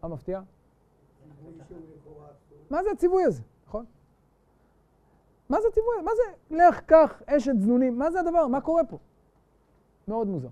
[0.03, 0.41] מה מפתיע?
[2.69, 3.85] מה זה הציווי הזה, נכון?
[5.49, 6.05] מה זה הציווי הזה?
[6.05, 7.99] מה זה לך, קח אשת זנונים?
[7.99, 8.47] מה זה הדבר?
[8.47, 8.97] מה קורה פה?
[10.07, 10.49] מאוד מוזר.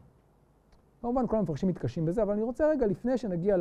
[1.01, 3.57] כמובן, כל המפרשים מתקשים בזה, אבל אני רוצה רגע, לפני שנגיע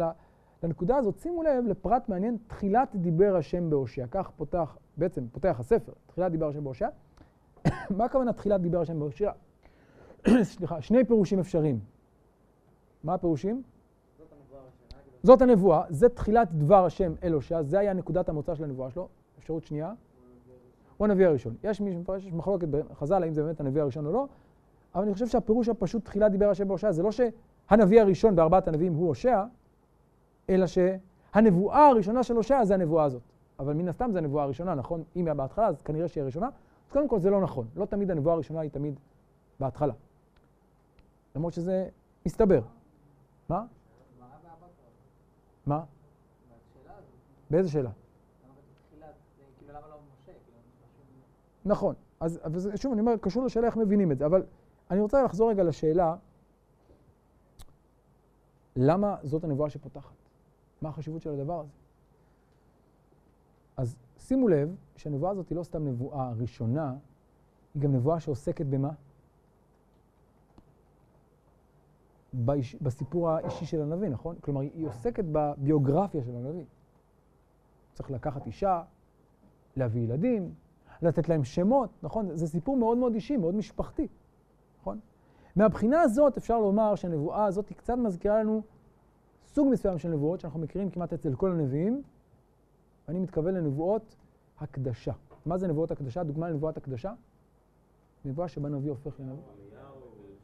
[0.62, 4.06] לנקודה הזאת, שימו לב לפרט מעניין, תחילת דיבר השם בהושע.
[4.10, 6.88] כך פותח, בעצם פותח הספר, תחילת דיבר השם בהושע.
[7.96, 9.30] מה הכוונה תחילת דיבר השם בהושע?
[10.42, 11.80] סליחה, שני פירושים אפשריים.
[13.04, 13.62] מה הפירושים?
[15.22, 19.08] זאת הנבואה, זה תחילת דבר השם אל הושע, זה היה נקודת המוצא של הנבואה שלו.
[19.38, 19.92] אפשרות שנייה.
[20.96, 21.54] הוא הנביא הראשון.
[21.64, 24.26] יש מי שמפרש, יש מחלוקת בחז"ל האם זה באמת הנביא הראשון או לא,
[24.94, 28.94] אבל אני חושב שהפירוש הפשוט תחילה דיבר השם בהושע, זה לא שהנביא הראשון בארבעת הנביאים
[28.94, 29.44] הוא הושע,
[30.50, 33.22] אלא שהנבואה הראשונה של הושע זה הנבואה הזאת.
[33.58, 35.02] אבל מן הסתם זה הנבואה הראשונה, נכון?
[35.16, 36.46] אם היה בהתחלה, אז כנראה שהיא הראשונה.
[36.86, 37.66] אז קודם כל זה לא נכון.
[37.76, 39.00] לא תמיד הנבואה הראשונה היא תמיד
[39.60, 39.92] בהתחלה.
[41.36, 41.88] למרות שזה
[42.26, 42.62] מסתבר.
[43.48, 43.64] מה?
[45.66, 45.84] מה?
[47.50, 47.90] באיזה שאלה?
[51.64, 51.94] נכון.
[52.20, 52.40] אז
[52.74, 54.42] שוב, אני אומר, קשור לשאלה איך מבינים את זה, אבל
[54.92, 56.16] אני רוצה לחזור רגע לשאלה,
[58.76, 60.14] למה זאת הנבואה שפותחת?
[60.82, 61.72] מה החשיבות של הדבר הזה?
[63.76, 66.94] אז שימו לב שהנבואה הזאת היא לא סתם נבואה ראשונה,
[67.74, 68.90] היא גם נבואה שעוסקת במה?
[72.32, 74.36] באיש, בסיפור האישי של הנביא, נכון?
[74.40, 76.64] כלומר, היא עוסקת בביוגרפיה של הנביא.
[77.94, 78.82] צריך לקחת אישה,
[79.76, 80.54] להביא ילדים,
[81.02, 82.36] לתת להם שמות, נכון?
[82.36, 84.08] זה סיפור מאוד מאוד אישי, מאוד משפחתי,
[84.82, 84.98] נכון?
[85.56, 88.62] מהבחינה הזאת אפשר לומר שהנבואה הזאת היא קצת מזכירה לנו
[89.46, 92.02] סוג מסוים של נבואות שאנחנו מכירים כמעט אצל כל הנביאים,
[93.08, 94.16] ואני מתכוון לנבואות
[94.60, 95.12] הקדשה.
[95.46, 96.22] מה זה נבואות הקדשה?
[96.22, 97.12] דוגמה לנבואת הקדשה?
[98.24, 99.42] נבואה שבה נביא הופך לנביא.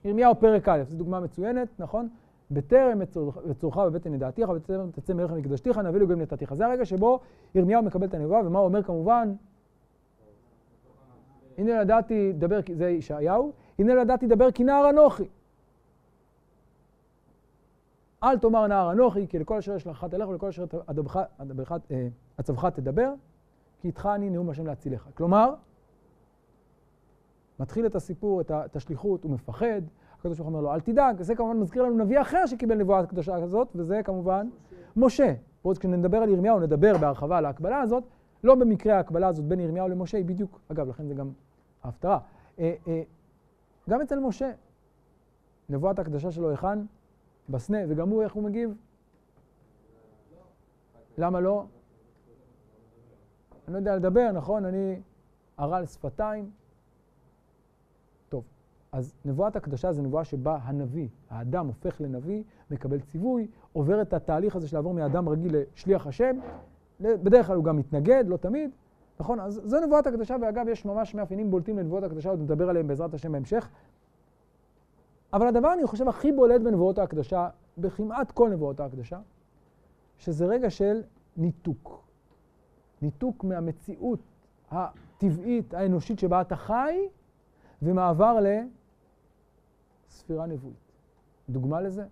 [0.04, 2.08] ירמיהו פרק א', זו דוגמה מצוינת, נכון?
[2.50, 3.02] בטרם
[3.50, 6.54] אצורך בבטן ידעתיך, בטרם תצא מערך מקדשתיך, נביא לגויים נתתיך.
[6.54, 7.20] זה הרגע שבו
[7.54, 9.34] ירמיהו מקבל את הנבואה, ומה הוא אומר כמובן?
[11.58, 15.28] הנה ידעתי דבר, זה ישעיהו, הנה ידעתי דבר כי נער אנוכי.
[18.22, 20.64] אל תאמר נער אנוכי, כי לכל אשר יש לך תלך ולכל אשר
[22.36, 23.12] עצבך אה, תדבר,
[23.80, 25.08] כי איתך אני נאום השם להצילך.
[25.14, 25.54] כלומר,
[27.60, 29.82] מתחיל את הסיפור, את השליחות, הוא מפחד,
[30.18, 33.34] הקדוש ברוך אומר לו, אל תדאג, זה כמובן מזכיר לנו נביא אחר שקיבל נבואה קדושה
[33.34, 34.48] הזאת, וזה כמובן
[34.96, 35.34] משה.
[35.64, 38.04] ועוד כשנדבר על ירמיהו, נדבר בהרחבה על ההקבלה הזאת,
[38.44, 41.30] לא במקרה ההקבלה הזאת בין ירמיהו למשה היא בדיוק, אגב, לכן זה גם
[41.84, 42.18] ההפטרה.
[43.88, 44.52] גם אצל משה,
[45.68, 46.78] נבואת הקדשה שלו היכן?
[47.48, 48.74] בסנה, וגם הוא, איך הוא מגיב?
[51.18, 51.64] למה לא?
[53.66, 54.64] אני לא יודע לדבר, נכון?
[54.64, 55.00] אני
[55.56, 56.50] ערל שפתיים.
[58.28, 58.44] טוב,
[58.92, 64.56] אז נבואת הקדשה זה נבואה שבה הנביא, האדם הופך לנביא, מקבל ציווי, עובר את התהליך
[64.56, 66.38] הזה של לעבור מאדם רגיל לשליח השם.
[67.00, 68.70] בדרך כלל הוא גם מתנגד, לא תמיד,
[69.20, 69.40] נכון?
[69.40, 73.14] אז זו נבואת הקדשה, ואגב, יש ממש מאפיינים בולטים לנבואות הקדשה, עוד נדבר עליהם בעזרת
[73.14, 73.68] השם בהמשך.
[75.32, 79.18] אבל הדבר, אני חושב, הכי בולט בנבואות ההקדשה, בכמעט כל נבואות ההקדשה,
[80.18, 81.02] שזה רגע של
[81.36, 82.02] ניתוק.
[83.02, 84.20] ניתוק מהמציאות
[84.70, 87.08] הטבעית, האנושית שבה אתה חי,
[87.82, 88.38] ומעבר
[90.08, 90.92] לספירה נבואית.
[91.48, 92.04] דוגמה לזה?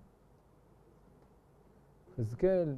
[2.17, 2.75] חזקאל,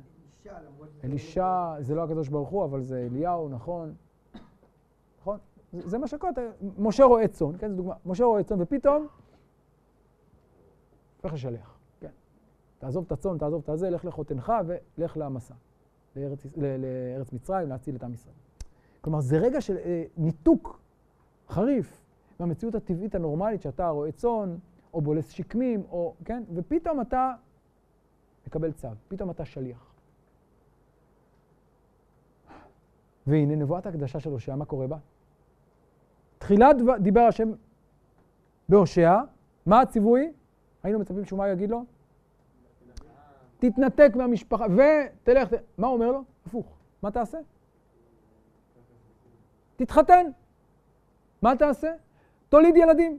[1.05, 3.95] אלישע, זה לא הקדוש ברוך הוא, אבל זה אליהו, נכון?
[5.73, 6.33] זה מה שקורה,
[6.79, 7.95] משה רואה צאן, כן, זו דוגמה.
[8.07, 9.07] משה רואה צאן, ופתאום
[11.17, 12.11] הופך לשליח, כן.
[12.79, 15.55] תעזוב את הצאן, תעזוב את הזה, לך לחותנך ולך למסע,
[16.17, 18.35] לארץ, לארץ מצרים, להציל את עם ישראל.
[19.01, 20.81] כלומר, זה רגע של אה, ניתוק
[21.49, 22.01] חריף
[22.41, 24.57] מהמציאות הטבעית הנורמלית שאתה רואה צאן,
[24.95, 27.33] או בולס שקמים, או, כן, ופתאום אתה
[28.47, 29.93] מקבל צו, פתאום אתה שליח.
[33.27, 34.97] והנה נבואת הקדשה של הושע, מה קורה בה?
[36.49, 37.51] תחילת דיבר השם
[38.69, 39.17] בהושע,
[39.67, 40.33] מה הציווי?
[40.83, 41.85] היינו מצפים שהוא מה יגיד לו?
[43.59, 46.25] תתנתק מהמשפחה ותלך, מה הוא אומר לו?
[46.47, 46.67] הפוך,
[47.03, 47.39] מה תעשה?
[49.77, 50.27] תתחתן.
[51.43, 51.93] מה תעשה?
[52.49, 53.19] תוליד ילדים.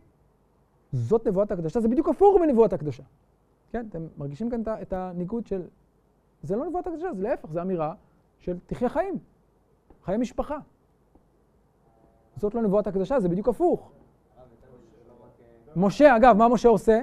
[0.92, 3.04] זאת נבואת הקדשה, זה בדיוק הפוך מנבואת הקדשה.
[3.72, 5.62] כן, אתם מרגישים כאן את הניגוד של...
[6.44, 7.94] זה לא נבואת הקדשה, זה להפך, זו אמירה
[8.40, 9.18] של תחיה חיים,
[10.04, 10.58] חיי משפחה.
[12.40, 13.92] זאת לא נבואת הקדשה, זה בדיוק הפוך.
[15.76, 17.02] משה, אגב, מה משה עושה?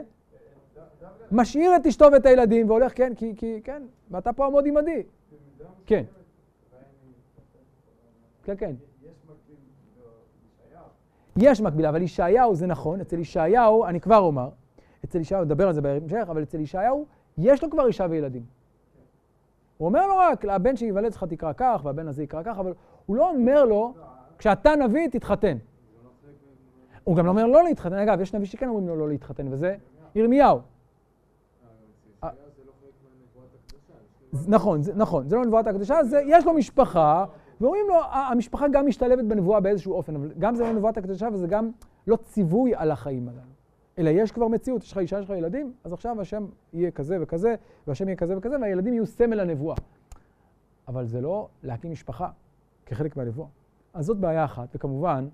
[1.32, 5.02] משאיר את אשתו ואת הילדים והולך, כן, כי, כי, כן, ואתה פה עמוד עמדי.
[5.86, 6.04] כן.
[8.42, 8.74] כן, כן.
[11.36, 14.48] יש מקבילה, אבל ישעיהו זה נכון, אצל ישעיהו, אני כבר אומר,
[15.04, 17.06] אצל ישעיהו, נדבר על זה בהמשך, אבל אצל ישעיהו,
[17.38, 18.42] יש לו כבר אישה וילדים.
[19.78, 22.72] הוא אומר לו רק, הבן שייוולד לך תקרא כך, והבן הזה יקרא כך, אבל
[23.06, 23.94] הוא לא אומר לו,
[24.38, 25.56] כשאתה נביא, תתחתן.
[27.04, 27.94] הוא גם לא אומר לא להתחתן.
[27.94, 29.76] אגב, יש נביא שכן אומרים לו לא להתחתן, וזה
[30.14, 30.60] ירמיהו.
[34.48, 37.24] נכון, נכון, זה לא נבואת הקדושה, יש לו משפחה,
[37.60, 41.46] ואומרים לו, המשפחה גם משתלבת בנבואה באיזשהו אופן, אבל גם זה לא נבואת הקדשה וזה
[41.46, 41.70] גם
[42.06, 43.40] לא ציווי על החיים הללו.
[43.98, 47.18] אלא יש כבר מציאות, יש לך אישה, יש לך ילדים, אז עכשיו השם יהיה כזה
[47.20, 47.54] וכזה,
[47.86, 49.76] והשם יהיה כזה וכזה, והילדים יהיו סמל הנבואה.
[50.88, 52.28] אבל זה לא להקים משפחה
[52.86, 53.48] כחלק מהנבואה.
[53.96, 55.28] אז זאת בעיה אחת, וכמובן,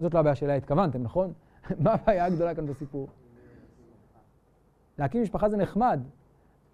[0.00, 1.32] זאת לא הבעיה שאליה התכוונתם, נכון?
[1.84, 3.08] מה הבעיה הגדולה כאן בסיפור?
[4.98, 6.00] להקים משפחה זה נחמד.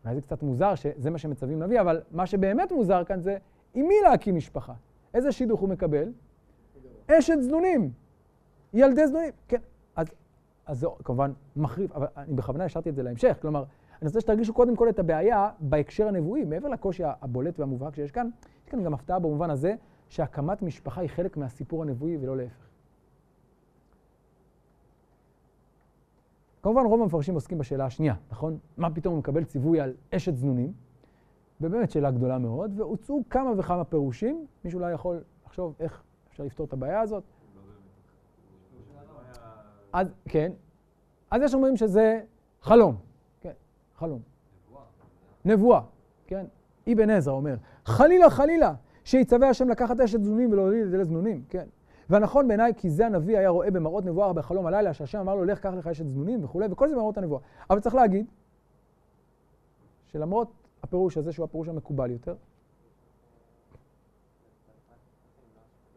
[0.05, 3.37] אולי זה קצת מוזר שזה מה שמצווים להביא, אבל מה שבאמת מוזר כאן זה
[3.75, 4.73] עם מי להקים משפחה.
[5.15, 6.13] איזה שידוך הוא מקבל?
[7.11, 7.93] אשת זנונים.
[8.75, 9.31] ילדי זנונים.
[9.49, 9.61] כן,
[9.97, 10.07] אז,
[10.67, 13.37] אז זה כמובן מחריף, אבל אני בכוונה השארתי את זה להמשך.
[13.41, 13.65] כלומר,
[14.03, 16.45] אני רוצה שתרגישו קודם כל את הבעיה בהקשר הנבואי.
[16.45, 18.29] מעבר לקושי הבולט והמובהק שיש כאן,
[18.65, 19.75] יש כאן גם הפתעה במובן הזה
[20.15, 22.67] שהקמת משפחה היא חלק מהסיפור הנבואי ולא להפך.
[26.63, 28.59] כמובן רוב המפרשים עוסקים בשאלה השנייה, נכון?
[28.77, 30.73] מה פתאום הוא מקבל ציווי על אשת זנונים?
[31.61, 34.47] ובאמת שאלה גדולה מאוד, והוצאו כמה וכמה פירושים.
[34.65, 37.25] מישהו אולי יכול לחשוב איך אפשר לפתור את הבעיה הזאת?
[39.93, 40.53] אז כן.
[41.31, 42.21] אז יש אומרים שזה
[42.61, 42.97] חלום.
[43.41, 43.53] כן,
[43.95, 44.21] חלום.
[45.45, 45.81] נבואה,
[46.27, 46.47] כן?
[46.93, 51.65] אבן עזרא אומר, חלילה, חלילה, שיצווה השם לקחת אשת זנונים ולהוליד את זה לזנונים, כן?
[52.11, 55.61] והנכון בעיניי, כי זה הנביא היה רואה במראות נבואה בחלום הלילה, שהשם אמר לו, לך
[55.61, 57.41] קח לך אשת זנונים וכולי, וכל זה במראות הנבואה.
[57.71, 58.27] אבל צריך להגיד,
[60.07, 62.35] שלמרות הפירוש הזה, שהוא הפירוש המקובל יותר,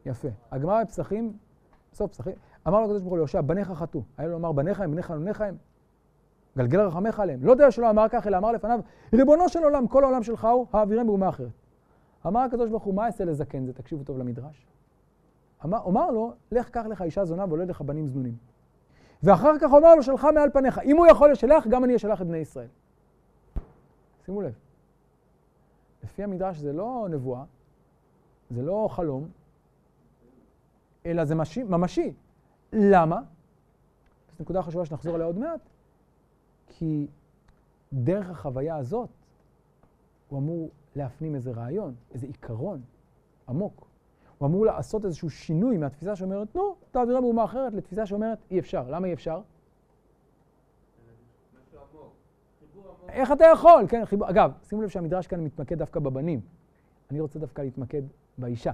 [0.05, 0.27] יפה.
[0.51, 1.33] הגמרא בפסחים,
[1.91, 2.33] בסוף פסחים,
[2.67, 4.01] אמר לו הקדוש ברוך הוא ליהושע, בניך חטאו.
[4.17, 5.57] היה לו לומר, בניך הם, בניך נוניך הם.
[6.57, 7.39] גלגל רחמך עליהם.
[7.43, 8.79] לא יודע שלא אמר כך, אלא אמר לפניו,
[9.13, 11.66] ריבונו של עולם, כל העולם שלך הוא, האווירם באומה אחרת.
[12.25, 13.73] אמר הקדוש ברוך הוא, מה אעשה לזקן זה?
[13.73, 14.67] תקשיבו טוב למדרש.
[15.65, 18.38] אמר, אומר לו, לך קח לך אישה זונה ולא לך בנים זנונים.
[19.23, 20.80] ואחר כך אומר לו, שלך מעל פניך.
[20.80, 22.67] אם הוא יכול לשלח, גם אני אשלח את בני ישראל.
[24.25, 24.53] שימו לב.
[26.03, 27.43] לפי המדרש זה לא נבואה,
[28.49, 29.27] זה לא חלום,
[31.06, 32.13] אלא זה משי, ממשי.
[32.73, 33.21] למה?
[34.38, 35.60] זו נקודה חשובה שנחזור עליה עוד מעט.
[36.67, 37.08] כי
[37.93, 39.10] דרך החוויה הזאת
[40.30, 42.81] הוא אמור להפנים איזה רעיון, איזה עיקרון
[43.49, 43.88] עמוק.
[44.38, 48.89] הוא אמור לעשות איזשהו שינוי מהתפיסה שאומרת, נו, תעבירה באומה אחרת, לתפיסה שאומרת, אי אפשר.
[48.89, 49.41] למה אי אפשר?
[53.10, 53.88] איך אתה יכול?
[53.88, 54.29] כן, חיבור.
[54.29, 56.41] אגב, שימו לב שהמדרש כאן מתמקד דווקא בבנים.
[57.12, 58.01] אני רוצה דווקא להתמקד
[58.38, 58.71] באישה.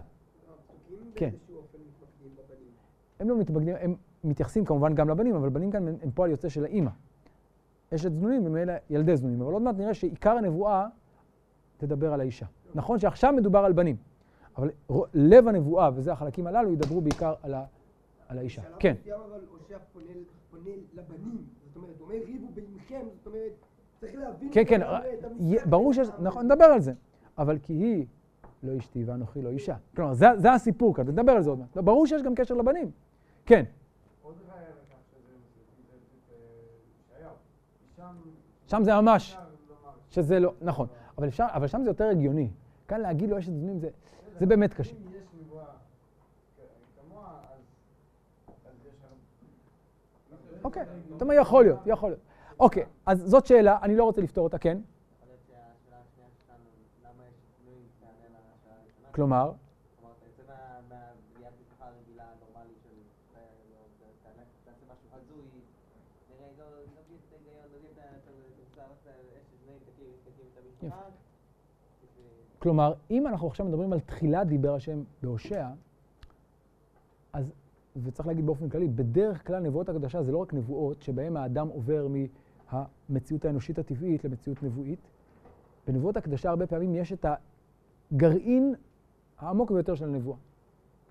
[1.16, 1.30] כן.
[3.20, 6.64] הם לא מתמקדים, הם מתייחסים כמובן גם לבנים, אבל בנים כאן הם פועל יוצא של
[6.64, 6.92] האימא.
[7.96, 10.88] אשת זנונים ומאלה ילדי זנונים, אבל עוד מעט נראה שעיקר הנבואה
[11.78, 12.46] תדבר על האישה.
[12.76, 13.96] נכון שעכשיו מדובר על בנים,
[14.58, 14.72] אבל
[15.14, 17.66] לב הנבואה, וזה החלקים הללו, ידברו בעיקר על, ה,
[18.28, 18.62] על האישה.
[18.80, 18.94] כן.
[19.02, 19.78] בשלב מסוים אבל הושע
[20.52, 23.52] פונה לבנים, זאת אומרת, הוא אומר ריבו בימכם, זאת אומרת,
[24.00, 24.82] צריך להבין כן, כן,
[25.66, 25.94] ברור.
[25.94, 26.00] ש...
[26.20, 26.94] נכון, נדבר על זה.
[27.38, 28.06] אבל כי היא
[28.64, 29.76] לא אשתי ואנוכי לא אישה.
[29.96, 31.78] כלומר, זה, זה הסיפור כאן, נדבר על זה עוד מעט.
[31.78, 32.92] ברור שיש גם קשר לבנים.
[33.46, 33.64] כן.
[38.68, 38.84] שם...
[38.84, 39.38] זה ממש,
[40.10, 40.88] שזה לא, נכון.
[41.18, 42.50] אבל, אפשר, אבל שם זה יותר הגיוני.
[42.88, 43.90] כאן להגיד לו אשת זנים זה,
[44.40, 44.96] זה באמת קשה.
[50.64, 50.84] אוקיי,
[51.16, 52.22] אתה אומר יכול להיות, יכול להיות.
[52.60, 54.78] אוקיי, אז זאת שאלה, אני לא רוצה לפתור אותה, כן?
[54.78, 55.66] יכול להיות שהשאלה
[56.02, 56.70] השנייה שלנו,
[57.06, 58.46] למה יש שינוי תענה לשאלה
[58.80, 59.08] הראשונה?
[59.12, 59.52] כלומר,
[60.00, 62.98] כלומר, אתה יוצא מה- מהבניית משפחה הרגילה הנורמלית של...
[63.36, 65.46] אה, לא, ת- תענה- תעשה משהו הזוי,
[66.30, 69.56] נראה, לא לא מבין את ההיגיון, לא מבין את ה- את ה- את ה- אשת
[69.64, 70.72] בני, תקים תקים את המשפחה.
[70.72, 70.73] ו-
[72.60, 75.68] כלומר, אם אנחנו עכשיו מדברים על תחילת דיבר השם בהושע,
[77.34, 77.52] אז,
[78.04, 82.08] וצריך להגיד באופן כללי, בדרך כלל נבואות הקדשה זה לא רק נבואות שבהן האדם עובר
[82.08, 85.00] מהמציאות האנושית הטבעית למציאות נבואית.
[85.88, 87.26] בנבואות הקדשה הרבה פעמים יש את
[88.12, 88.76] הגרעין
[89.40, 90.38] העמוק ביותר של הנבואה.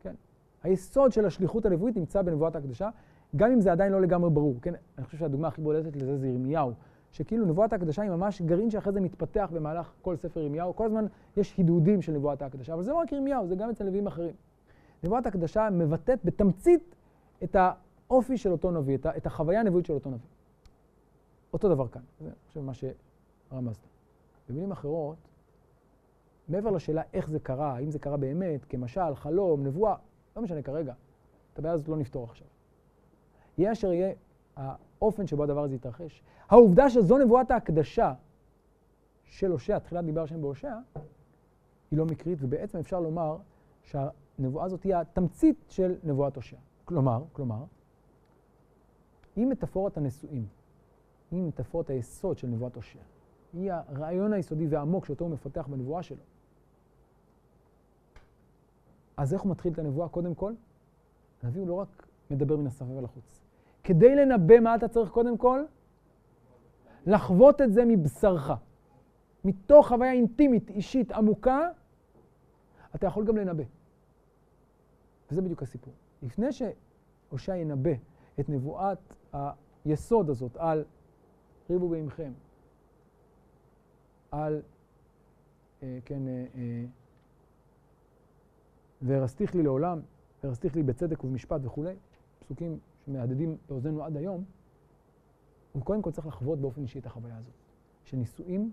[0.01, 0.15] כן?
[0.63, 2.91] היסוד של השליחות הנבואית נמצא בנבואת הקדשה,
[3.37, 4.57] גם אם זה עדיין לא לגמרי ברור.
[4.63, 4.75] כן?
[4.99, 6.73] אני חושב שהדוגמה הכי בולטת לזה זה ירמיהו,
[7.13, 10.77] שכאילו נבואת ההקדשה היא ממש גרעין שאחרי זה מתפתח במהלך כל ספר ירמיהו.
[10.77, 13.85] כל הזמן יש הידודים של נבואת ההקדשה, אבל זה לא רק ירמיהו, זה גם אצל
[13.85, 14.35] נביאים אחרים.
[15.05, 16.95] נבואת הקדשה מבטאת בתמצית
[17.45, 20.29] את האופי של אותו נביא, את את החוויה הנבואית של אותו נביא.
[21.53, 23.81] אותו דבר כאן, זה חושב מה שרמזת.
[24.49, 25.17] במילים אחרות,
[26.49, 29.95] מעבר לשאלה איך זה קרה, האם זה קרה באמת, כמשל, חלום, נבואה,
[30.37, 30.95] לא משנה כרגע,
[31.53, 32.47] את הבעיה הזאת לא נפתור עכשיו.
[33.59, 34.13] יהיה אשר יהיה
[35.03, 36.23] האופן שבו הדבר הזה יתרחש.
[36.49, 38.15] העובדה שזו נבואת ההקדשה
[39.25, 40.75] של הושע, תחילת דיבר השם בהושע,
[41.91, 43.37] היא לא מקרית, ובעצם אפשר לומר
[43.83, 46.57] שהנבואה הזאת היא התמצית של נבואת הושע.
[46.85, 47.65] כלומר, כלומר,
[49.37, 50.47] היא מטאפורת הנשואים,
[51.31, 52.99] היא מטאפורת היסוד של נבואת הושע.
[53.53, 56.23] היא הרעיון היסודי והעמוק שאותו הוא מפתח בנבואה שלו.
[59.17, 60.09] אז איך הוא מתחיל את הנבואה?
[60.09, 60.53] קודם כל,
[61.43, 63.43] הנביא הוא לא רק מדבר מן השפה ולחוץ.
[63.85, 65.65] כדי לנבא מה אתה צריך קודם כל?
[67.07, 68.53] לחוות את זה מבשרך.
[69.45, 71.69] מתוך חוויה אינטימית, אישית, עמוקה,
[72.95, 73.65] אתה יכול גם לנבא.
[75.31, 75.95] וזה בדיוק הסיפור.
[76.23, 77.91] לפני שהושע ינבא
[78.41, 78.99] את נבואת
[79.85, 80.85] היסוד הזאת על
[81.71, 82.33] ריבו בעמכם,
[84.31, 84.63] על,
[85.83, 86.85] אה, כן, אה, אה,
[89.03, 90.01] והרסתיך לי לעולם,
[90.45, 91.95] והרסתיך לי בצדק ובמשפט וכולי,
[92.39, 94.45] פסוקים שמהדהדים באוזנינו עד היום,
[95.73, 97.53] הוא קודם כל צריך לחוות באופן אישי את החוויה הזאת,
[98.05, 98.73] של נישואים,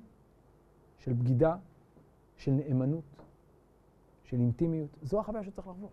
[0.98, 1.56] של בגידה,
[2.36, 3.04] של נאמנות,
[4.24, 4.90] של אינטימיות.
[5.02, 5.92] זו החוויה שצריך לחוות.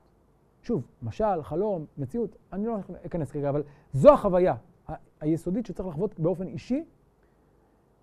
[0.63, 3.63] שוב, משל, חלום, מציאות, אני לא אכנס כרגע, אבל
[3.93, 4.55] זו החוויה
[5.21, 6.85] היסודית שצריך לחוות באופן אישי,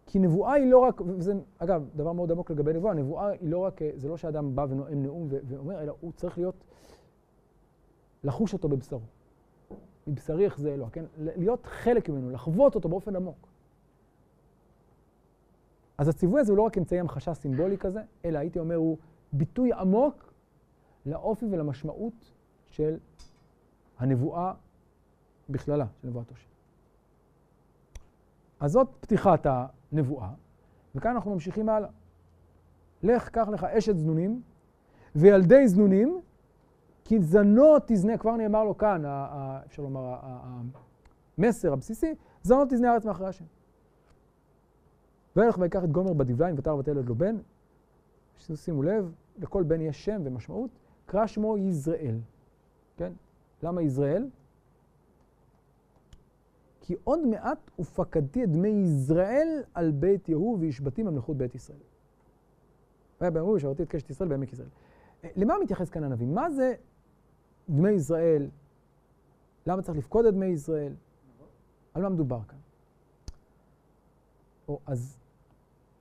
[0.06, 3.58] כי נבואה היא לא רק, וזה אגב דבר מאוד עמוק לגבי נבואה, נבואה היא לא
[3.58, 6.64] רק, זה לא שאדם בא ונואם נאום ואומר, אלא הוא צריך להיות,
[8.24, 9.00] לחוש אותו בבשרו.
[10.08, 11.06] מבשרי יחזה אלוה, כן?
[11.18, 13.48] להיות חלק ממנו, לחוות אותו באופן עמוק.
[15.98, 18.98] אז הציווי הזה הוא לא רק אמצעי המחשה סימבולי כזה, אלא הייתי אומר הוא
[19.34, 20.34] ביטוי עמוק
[21.06, 22.32] לאופי ולמשמעות
[22.70, 22.98] של
[24.00, 24.54] הנבואה
[25.50, 26.48] בכללה, של נבואת הושע.
[28.60, 29.46] אז זאת פתיחת
[29.92, 30.30] הנבואה,
[30.96, 31.90] וכאן אנחנו ממשיכים הלאה.
[33.04, 34.42] לך, קח לך אשת זנונים
[35.16, 36.22] וילדי זנונים,
[37.06, 39.04] כי זנות תזנה, כבר נאמר לו כאן,
[39.66, 40.16] אפשר לומר,
[41.38, 43.46] המסר הבסיסי, זנות תזנה הארץ מאחורי השם.
[45.36, 47.38] וילך ויקח את גומר בדבליים ותר ותלד לו בן.
[48.56, 50.70] שימו לב, לכל בן יש שם ומשמעות.
[51.06, 52.20] קרא שמו יזרעאל.
[52.98, 53.12] כן?
[53.64, 54.30] למה יזרעאל?
[56.82, 61.80] כי עוד מעט ופקדתי את דמי יזרעאל על בית יהוא והשבתי ממלכות בית ישראל.
[63.22, 64.70] והיה ביום ההוא ושרתי את קשת ישראל בעמק יזרעאל.
[65.24, 66.28] אה, למה מתייחס כאן הנביא?
[66.28, 66.74] מה זה
[67.70, 68.50] דמי ישראל?
[69.68, 70.94] למה צריך לפקוד את דמי ישראל?
[71.94, 72.58] על מה מדובר כאן?
[74.68, 75.20] או, אז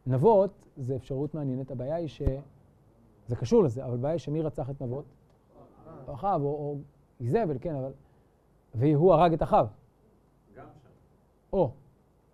[0.07, 2.23] נבות זה אפשרות מעניינת, הבעיה היא ש...
[3.27, 5.05] זה קשור לזה, אבל הבעיה היא שמי רצח את נבות?
[6.07, 6.79] אחאב, או,
[7.21, 7.93] איזבל, כן, אבל...
[8.75, 9.67] והוא הרג את אחאב.
[10.57, 10.89] גם שם.
[11.53, 11.71] או,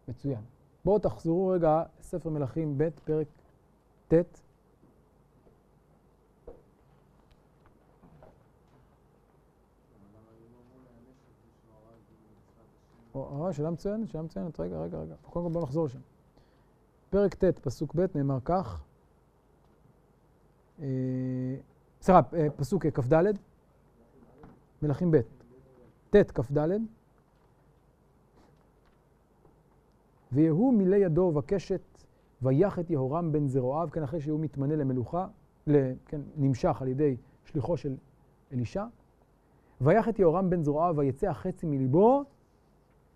[0.09, 0.41] מצוין.
[0.85, 3.27] בואו תחזרו רגע לספר מלכים ב', פרק
[4.09, 4.41] ט'.
[13.47, 14.61] אה, שאלה מצוינת, שאלה מצוינת.
[14.61, 15.15] רגע, רגע, רגע.
[15.23, 16.01] קודם כל בואו נחזור לשם.
[17.11, 18.85] פרק ט', פסוק ב', נאמר כך.
[20.83, 20.87] אה,
[22.01, 23.25] סליחה, אה, פסוק אה, כ"ד,
[24.83, 25.21] מלכים ב',
[26.11, 26.69] ט', כ"ד.
[30.33, 31.81] ויהוא מילא ידו ובקשת,
[32.43, 35.27] ויח את יהורם בן זרועיו, כן, אחרי שהוא מתמנה למלוכה,
[36.07, 37.97] כן, נמשך על ידי שליחו של
[38.53, 38.85] אלישע.
[39.81, 42.25] ויח את יהורם בן זרועיו, ויצא החצי מליבו,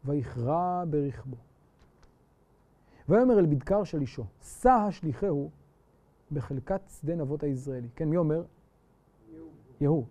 [0.05, 1.37] ויכרע ברכבו.
[3.09, 5.51] ויאמר אל בדקר של אישו, שא השליחהו
[6.33, 7.89] בחלקת שדה נבות היזרעאלי.
[7.97, 8.43] כן, מי אומר?
[9.81, 10.05] יהוא.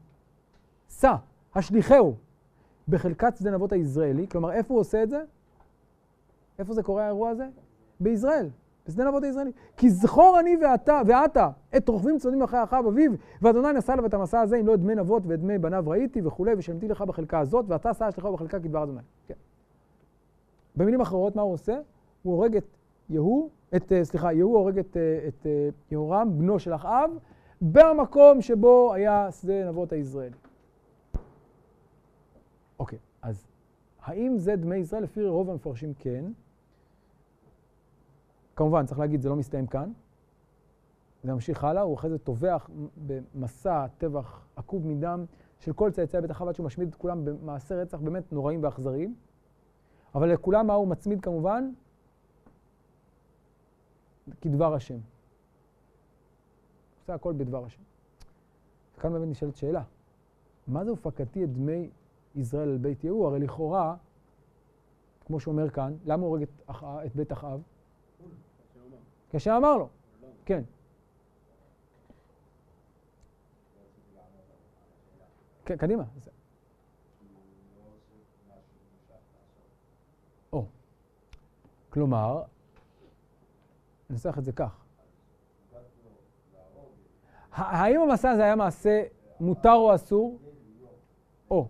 [0.90, 1.14] שא
[1.56, 2.16] השליחהו
[2.88, 5.24] בחלקת שדה נבות היזרעאלי, כלומר, איפה הוא עושה את זה?
[6.60, 7.48] איפה זה קורה האירוע הזה?
[8.00, 8.50] בישראל,
[8.88, 9.52] בשדה נבות הישראלי.
[9.78, 13.12] כי זכור אני ואתה, ואתה, את רוכבים צודדים אחרי אחאב אביו,
[13.42, 16.22] ואדוני נשא עליו את המסע הזה, אם לא את דמי נבות ואת דמי בניו ראיתי
[16.22, 19.02] וכולי, ושלמתי לך בחלקה הזאת, ואתה שא אשליך בחלקה כדבר אדוני.
[19.28, 19.34] כן.
[20.76, 21.80] במילים אחרות, מה הוא עושה?
[22.24, 22.78] הוא הורג את
[23.10, 27.12] יהוא, את, אה, סליחה, יהוא הורג את, אה, את אה, יהורם, בנו של אחאב,
[27.62, 30.36] במקום שבו היה שדה נבות הישראלי.
[32.80, 33.48] אוקיי, אז
[34.02, 35.04] האם זה דמי ישראל?
[35.04, 36.26] לפי רוב המפרשים כן.
[38.56, 39.92] כמובן, צריך להגיד, זה לא מסתיים כאן.
[41.24, 42.70] זה ממשיך הלאה, הוא אחרי זה טובח
[43.08, 45.26] במסע טבח עקוב מדם
[45.60, 49.16] של כל צאצאי בית אחאב עד שהוא משמיד את כולם במעשי רצח באמת נוראים ואכזריים.
[50.16, 51.72] אבל לכולם מה הוא מצמיד כמובן?
[54.42, 54.98] כדבר השם.
[57.00, 57.82] עושה הכל בדבר השם.
[59.00, 59.84] כאן באמת נשאלת שאלה,
[60.68, 61.90] מה זה ופקדתי את דמי
[62.36, 63.28] ישראל על בית יהוא?
[63.28, 63.96] הרי לכאורה,
[65.26, 66.70] כמו שאומר כאן, למה הוא הורג את.
[67.06, 67.62] את בית אחאב?
[69.30, 69.90] כשם אמר לו.
[70.46, 70.64] כן.
[75.66, 76.04] כן, קדימה.
[76.20, 76.32] זה-
[80.54, 80.66] או.
[81.92, 82.44] כלומר,
[84.10, 84.84] ננסח את זה כך.
[87.52, 89.04] האם המסע הזה היה מעשה
[89.40, 90.40] מותר או אסור?
[91.52, 91.68] או.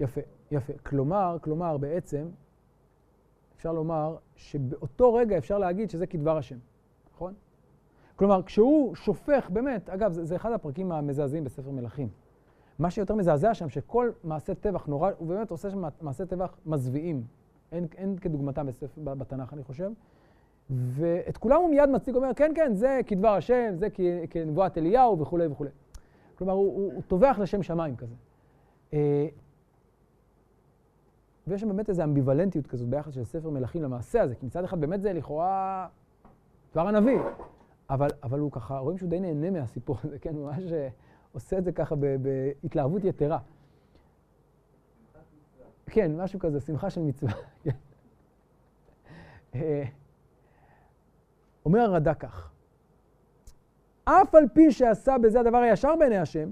[0.00, 0.72] יפה, יפה.
[0.86, 2.28] כלומר, כלומר, בעצם,
[3.56, 6.58] אפשר לומר שבאותו רגע אפשר להגיד שזה כדבר השם,
[7.14, 7.34] נכון?
[8.16, 12.08] כלומר, כשהוא שופך, באמת, אגב, זה, זה אחד הפרקים המזעזעים בספר מלכים.
[12.78, 17.22] מה שיותר מזעזע שם, שכל מעשה טבח נורא, הוא באמת עושה שם מעשה טבח מזוויעים.
[17.72, 18.66] אין, אין כדוגמתם
[18.96, 19.90] בתנ"ך, אני חושב.
[20.70, 23.88] ואת כולם הוא מיד מציג, אומר, כן, כן, זה כדבר השם, זה
[24.30, 25.70] כנבואת אליהו וכולי וכולי.
[26.34, 28.14] כלומר, הוא, הוא, הוא טובח לשם שמיים כזה.
[28.92, 29.28] אה,
[31.46, 34.80] ויש שם באמת איזו אמביוולנטיות כזאת ביחס של ספר מלכים למעשה הזה, כי מצד אחד
[34.80, 35.86] באמת זה לכאורה
[36.72, 37.18] דבר הנביא,
[37.90, 40.36] אבל, אבל הוא ככה, רואים שהוא די נהנה מהסיפור הזה, כן?
[40.36, 40.88] ממש אה,
[41.34, 43.38] עושה את זה ככה בהתלהבות יתרה.
[45.86, 47.32] כן, משהו כזה, שמחה של מצווה.
[47.64, 47.70] כן.
[49.54, 49.84] אה,
[51.64, 52.50] אומר הרד"ק כך,
[54.04, 56.48] אף על פי שעשה בזה הדבר הישר בעיני השם,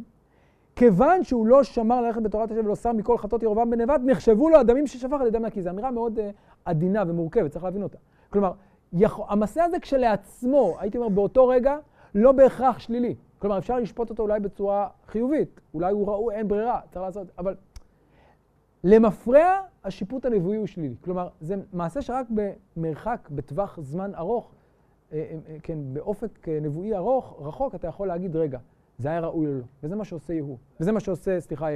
[0.77, 4.51] כיוון שהוא לא שמר ללכת בתורת השם ולא שם מכל חטאות ירובעם בן נבט, נחשבו
[4.51, 5.63] לו הדמים ששפך על ידי מהקיא.
[5.63, 6.23] זו אמירה מאוד uh,
[6.65, 7.99] עדינה ומורכבת, צריך להבין אותה.
[8.31, 8.53] כלומר,
[8.93, 11.79] יכול, המעשה הזה כשלעצמו, הייתי אומר באותו רגע,
[12.15, 13.15] לא בהכרח שלילי.
[13.43, 17.55] כלומר, אפשר לשפוט אותו אולי בצורה חיובית, אולי הוא ראוי, אין ברירה, צריך לעשות, אבל
[18.85, 20.95] למפרע, השיפוט הנבואי הוא שלילי.
[21.05, 22.27] כלומר, זה מעשה שרק
[22.77, 24.53] במרחק, בטווח זמן ארוך,
[25.13, 28.59] אה, אה, אה, כן, באופק נבואי ארוך, רחוק, אתה יכול להגיד, רגע,
[28.99, 29.65] זה היה ראוי או לא.
[29.83, 30.57] וזה מה שעושה יהוא.
[30.81, 31.67] וזה מה שעושה, סליחה,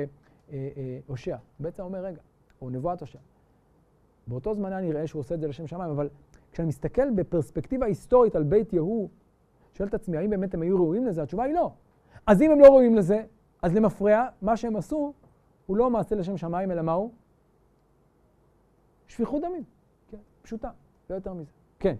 [1.06, 1.36] הושע.
[1.60, 2.20] בעצם אומר, רגע,
[2.62, 3.18] או נבואת הושע.
[4.26, 6.08] באותו זמן היה נראה שהוא עושה את זה לשם שמיים, אבל
[6.52, 9.08] כשאני מסתכל בפרספקטיבה היסטורית על בית יהוא,
[9.76, 11.22] שואל את עצמי, האם באמת הם היו ראויים לזה?
[11.22, 11.72] התשובה היא לא.
[12.26, 13.24] אז אם הם לא ראויים לזה,
[13.62, 15.12] אז למפרע, מה שהם עשו
[15.66, 17.10] הוא לא מעשה לשם שמיים, אלא מה הוא?
[19.08, 19.64] שפיכות דמים.
[20.08, 20.70] כן, פשוטה,
[21.10, 21.50] לא יותר מזה.
[21.78, 21.96] כן.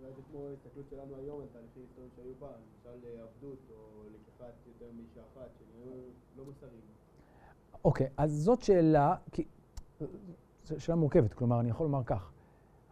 [0.00, 4.02] אולי זה כמו ההסתכלות שלנו היום על תהליכים היסטוריים שהיו פעם, למשל אה, עבדות או
[4.06, 5.92] לקיחת יותר מאישה אחת, שהם היו
[6.36, 6.80] לא מוסריים.
[7.84, 9.44] אוקיי, אז זאת שאלה, כי...
[10.64, 12.32] זו שאלה מורכבת, כלומר, אני יכול לומר כך,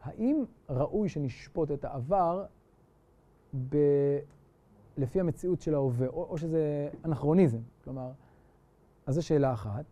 [0.03, 2.45] האם ראוי שנשפוט את העבר
[3.55, 3.77] ב...
[4.97, 8.11] לפי המציאות של ההווה, או, או שזה אנכרוניזם, כלומר,
[9.07, 9.85] אז זו שאלה אחת.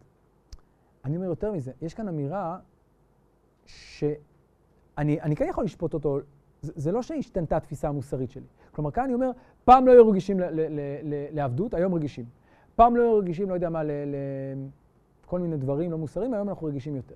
[1.04, 2.58] אני אומר יותר מזה, יש כאן אמירה
[3.66, 4.16] שאני
[4.98, 6.18] אני כן יכול לשפוט אותו,
[6.62, 8.46] זה, זה לא שהשתנתה התפיסה המוסרית שלי.
[8.72, 9.30] כלומר, כאן אני אומר,
[9.64, 10.40] פעם לא היו רגישים
[11.32, 12.24] לעבדות, היום רגישים.
[12.76, 16.96] פעם לא היו רגישים, לא יודע מה, לכל מיני דברים לא מוסריים, היום אנחנו רגישים
[16.96, 17.14] יותר.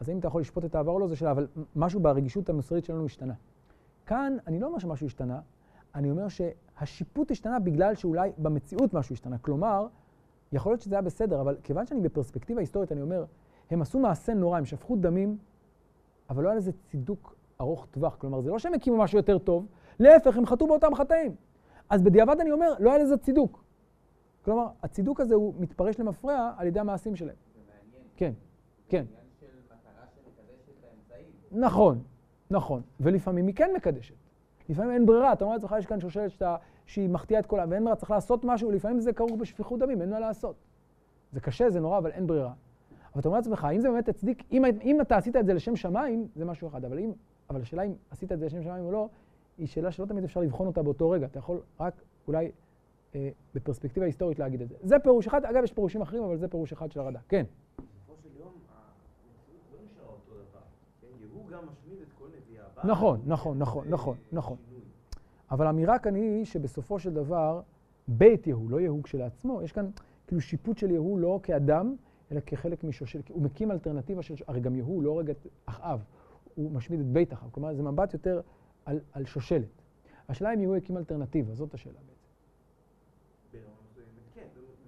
[0.00, 2.84] אז האם אתה יכול לשפוט את העבר או לא, זו שאלה, אבל משהו ברגישות המוסרית
[2.84, 3.34] שלנו השתנה.
[4.06, 5.40] כאן, אני לא אומר שמשהו השתנה,
[5.94, 9.38] אני אומר שהשיפוט השתנה בגלל שאולי במציאות משהו השתנה.
[9.38, 9.86] כלומר,
[10.52, 13.24] יכול להיות שזה היה בסדר, אבל כיוון שאני בפרספקטיבה היסטורית, אני אומר,
[13.70, 15.38] הם עשו מעשה נורא, הם שפכו דמים,
[16.30, 18.16] אבל לא היה לזה צידוק ארוך טווח.
[18.16, 19.66] כלומר, זה לא שהם הקימו משהו יותר טוב,
[20.00, 21.34] להפך, הם חטאו באותם חטאים.
[21.90, 23.64] אז בדיעבד אני אומר, לא היה לזה צידוק.
[24.44, 27.36] כלומר, הצידוק הזה הוא מתפרש למפרע על ידי המעשים שלהם.
[27.54, 28.04] זה מעניין.
[28.16, 28.32] כן,
[28.88, 29.04] כן.
[29.08, 31.62] עניין של מטרה שמקדשת את האמצעים.
[31.64, 32.02] נכון,
[32.50, 32.82] נכון.
[33.00, 34.14] ולפעמים היא כן מקדשת.
[34.68, 37.82] לפעמים אין ברירה, אתה אומר לעצמך, יש כאן שושלת שאתה, שהיא מחטיאה את העם, ואין
[37.82, 40.56] ברירה, צריך לעשות משהו, לפעמים זה כרוך בשפיכות דמים, אין מה לעשות.
[41.32, 42.52] זה קשה, זה נורא, אבל אין ברירה.
[43.12, 45.76] אבל אתה אומר לעצמך, האם זה באמת הצדיק, אם, אם אתה עשית את זה לשם
[45.76, 47.12] שמיים, זה משהו אחד, אבל, אם,
[47.50, 49.08] אבל השאלה אם עשית את זה לשם שמיים או לא,
[49.58, 51.26] היא שאלה שלא תמיד אפשר לבחון אותה באותו רגע.
[51.26, 52.50] אתה יכול רק אולי
[53.14, 54.74] אה, בפרספקטיבה היסטורית להגיד את זה.
[54.82, 57.20] זה פירוש אחד, אגב, יש פירושים אחרים, אבל זה פירוש אחד של הרד"ק.
[57.28, 57.44] כן.
[57.76, 60.60] בסופו של יום, המציאות לא נשארה אותו דבר.
[61.00, 62.75] כן, יהוא גם משמיד את כל נביאי הבא.
[62.86, 64.56] נכון, נכון, נכון, נכון, נכון.
[65.50, 67.60] אבל האמירה כאן היא שבסופו של דבר,
[68.08, 69.90] בית יהוא, לא יהוא כשלעצמו, יש כאן
[70.26, 71.96] כאילו שיפוט של יהוא לא כאדם,
[72.32, 76.04] אלא כחלק משושל, הוא מקים אלטרנטיבה של, הרי גם יהוא לא הורג את אחאב,
[76.54, 78.40] הוא משמיד את בית אחאב, כלומר זה מבט יותר
[78.84, 79.82] על, על שושלת.
[80.28, 81.98] השאלה אם יהוא הקים אלטרנטיבה, זאת השאלה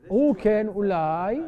[0.09, 1.41] הוא כן, אולי.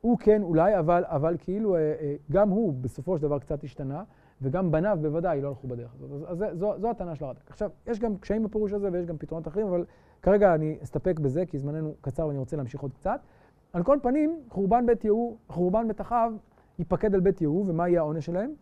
[0.00, 4.04] הוא כן, אולי, אבל, אבל כאילו, אה, אה, גם הוא בסופו של דבר קצת השתנה,
[4.42, 6.10] וגם בניו בוודאי לא הלכו בדרך הזאת.
[6.10, 7.50] אז, אז זו, זו הטענה של הרד"ק.
[7.50, 9.84] עכשיו, יש גם קשיים בפירוש הזה ויש גם פתרונות אחרים, אבל
[10.22, 13.20] כרגע אני אסתפק בזה, כי זמננו קצר ואני רוצה להמשיך עוד קצת.
[13.72, 16.32] על כל פנים, חורבן בית יהוא, חורבן בית אחאב,
[16.78, 18.54] ייפקד על בית יהוא, ומה יהיה העונש שלהם?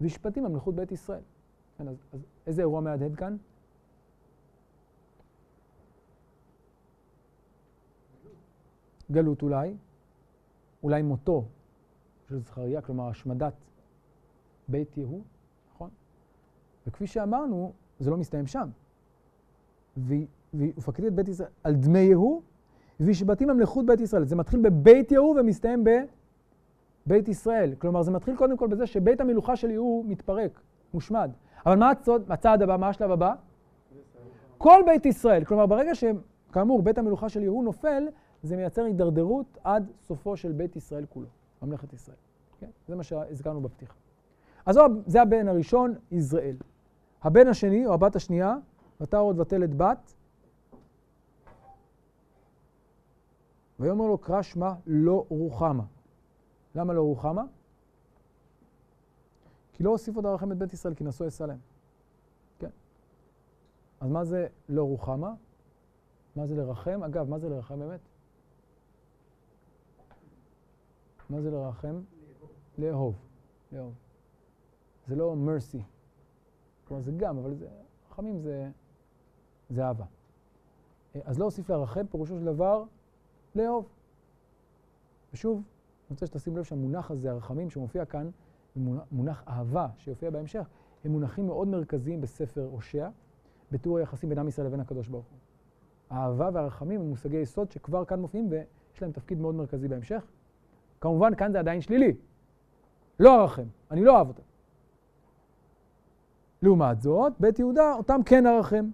[0.00, 1.22] וישפטים ממלכות בית ישראל.
[1.78, 3.36] כן, אז, אז איזה אירוע מהדהד כאן?
[9.10, 9.74] גלות אולי,
[10.82, 11.44] אולי מותו
[12.28, 13.52] של זכריה, כלומר השמדת
[14.72, 15.22] בית יהוא,
[15.74, 15.90] נכון?
[16.86, 18.68] וכפי שאמרנו, זה לא מסתיים שם.
[20.54, 22.42] ופקדי את בית ישראל על דמי יהוא,
[23.00, 24.24] והשבתים ממלכות בית ישראל.
[24.24, 27.74] זה מתחיל בבית יהוא ומסתיים בבית ישראל.
[27.78, 30.60] כלומר, זה מתחיל קודם כל בזה שבית המלוכה של יהוא מתפרק,
[30.94, 31.30] מושמד.
[31.66, 33.34] אבל מה הצוד, הצעד הבא, מה השלב הבא?
[34.58, 35.44] כל בית ישראל.
[35.44, 38.08] כלומר, ברגע שכאמור בית המלוכה של יהוא נופל,
[38.42, 41.28] זה מייצר הידרדרות עד סופו של בית ישראל כולו,
[41.62, 42.16] ממלכת ישראל.
[42.60, 42.70] כן?
[42.88, 44.01] זה מה שהזכרנו בפתיחה.
[44.66, 46.56] אז זה הבן הראשון, יזרעאל.
[47.22, 48.56] הבן השני, או הבת השנייה,
[49.00, 50.14] ותרא עוד ותלת בת,
[53.80, 55.84] ויאמר לו קרא שמה לא רוחמה.
[56.74, 57.42] למה לא רוחמה?
[59.72, 61.58] כי לא הוסיף עוד הרחם את בית ישראל, כי נשוא להם.
[62.58, 62.70] כן.
[64.00, 65.34] אז מה זה לא רוחמה?
[66.36, 67.02] מה זה לרחם?
[67.02, 68.00] אגב, מה זה לרחם באמת?
[71.30, 72.00] מה זה לרחם?
[72.78, 73.14] לאהוב.
[73.72, 73.94] לאהוב.
[75.06, 75.82] זה לא mercy.
[76.84, 77.68] כלומר, זה גם, אבל זה,
[78.10, 78.70] רחמים זה,
[79.70, 80.04] זה אהבה.
[81.14, 82.84] אה, אז לא אוסיף לרחם, פירושו של דבר,
[83.54, 83.88] לאהוב.
[85.32, 85.64] ושוב, אני
[86.10, 88.30] רוצה שתשים לב שהמונח הזה, הרחמים שמופיע כאן,
[89.12, 90.68] מונח אהבה שיופיע בהמשך,
[91.04, 93.08] הם מונחים מאוד מרכזיים בספר הושע,
[93.72, 95.38] בתיאור היחסים בין עם ישראל לבין הקדוש ברוך הוא.
[96.10, 100.26] האהבה והרחמים הם מושגי יסוד שכבר כאן מופיעים ויש להם תפקיד מאוד מרכזי בהמשך.
[101.00, 102.16] כמובן, כאן זה עדיין שלילי.
[103.20, 104.42] לא ארחם, אני לא אוהב אותם.
[106.62, 108.88] לעומת זאת, בית יהודה, אותם כן ארחם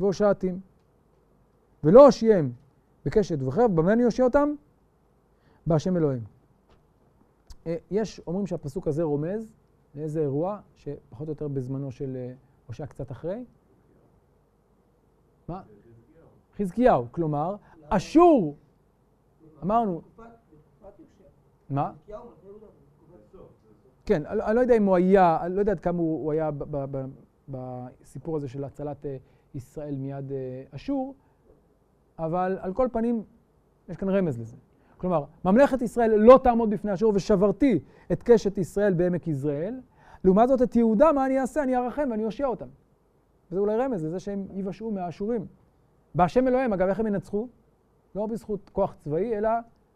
[0.00, 0.60] והושעתים.
[1.84, 2.52] ולא הושיעם
[3.04, 4.54] בקשת וחרב, במה אני אושיע אותם?
[5.66, 6.24] בהשם אלוהים.
[7.66, 9.48] אה, יש, אומרים שהפסוק הזה רומז
[9.94, 12.32] לאיזה אירוע, שפחות או יותר בזמנו של אה,
[12.66, 13.44] הושע קצת אחרי.
[15.48, 15.62] מה?
[16.56, 17.06] חזקיהו.
[17.12, 17.56] כלומר,
[17.88, 18.56] אשור,
[19.62, 20.02] אמרנו...
[21.70, 21.92] מה?
[24.08, 26.50] כן, אני לא יודע אם הוא היה, אני לא יודע עד כמה הוא היה
[27.48, 29.16] בסיפור הזה של הצלת אה,
[29.54, 30.32] ישראל מיד
[30.70, 31.14] אשור,
[32.18, 33.22] אבל על כל פנים,
[33.88, 34.56] יש כאן רמז לזה.
[34.96, 37.80] כלומר, ממלכת ישראל לא תעמוד בפני אשור ושברתי
[38.12, 39.80] את קשת ישראל בעמק יזרעאל.
[40.24, 41.62] לעומת זאת, את יהודה, מה אני אעשה?
[41.62, 42.68] אני ארחם ואני אושיע אותם.
[43.50, 45.46] וזה אולי רמז לזה שהם ייוושעו מהאשורים.
[46.14, 47.48] בהשם אלוהים, אגב, איך הם ינצחו?
[48.14, 49.50] לא בזכות כוח צבאי, אלא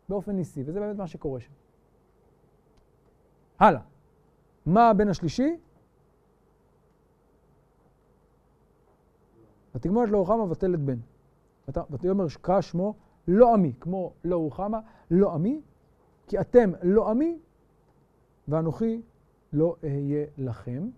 [0.09, 1.53] באופן ניסי, וזה באמת מה שקורה שם.
[3.59, 3.92] הלאה.
[4.67, 5.57] מה הבן השלישי?
[9.75, 10.99] ותגמול לא רוחמה ותלת בן.
[11.69, 12.95] ותאמר קרא שמו
[13.29, 15.61] לא עמי, כמו לא רוחמה, לא עמי,
[16.27, 17.39] כי אתם לא עמי,
[18.49, 19.03] ואנוכי
[19.53, 20.91] לא אהיה לכם.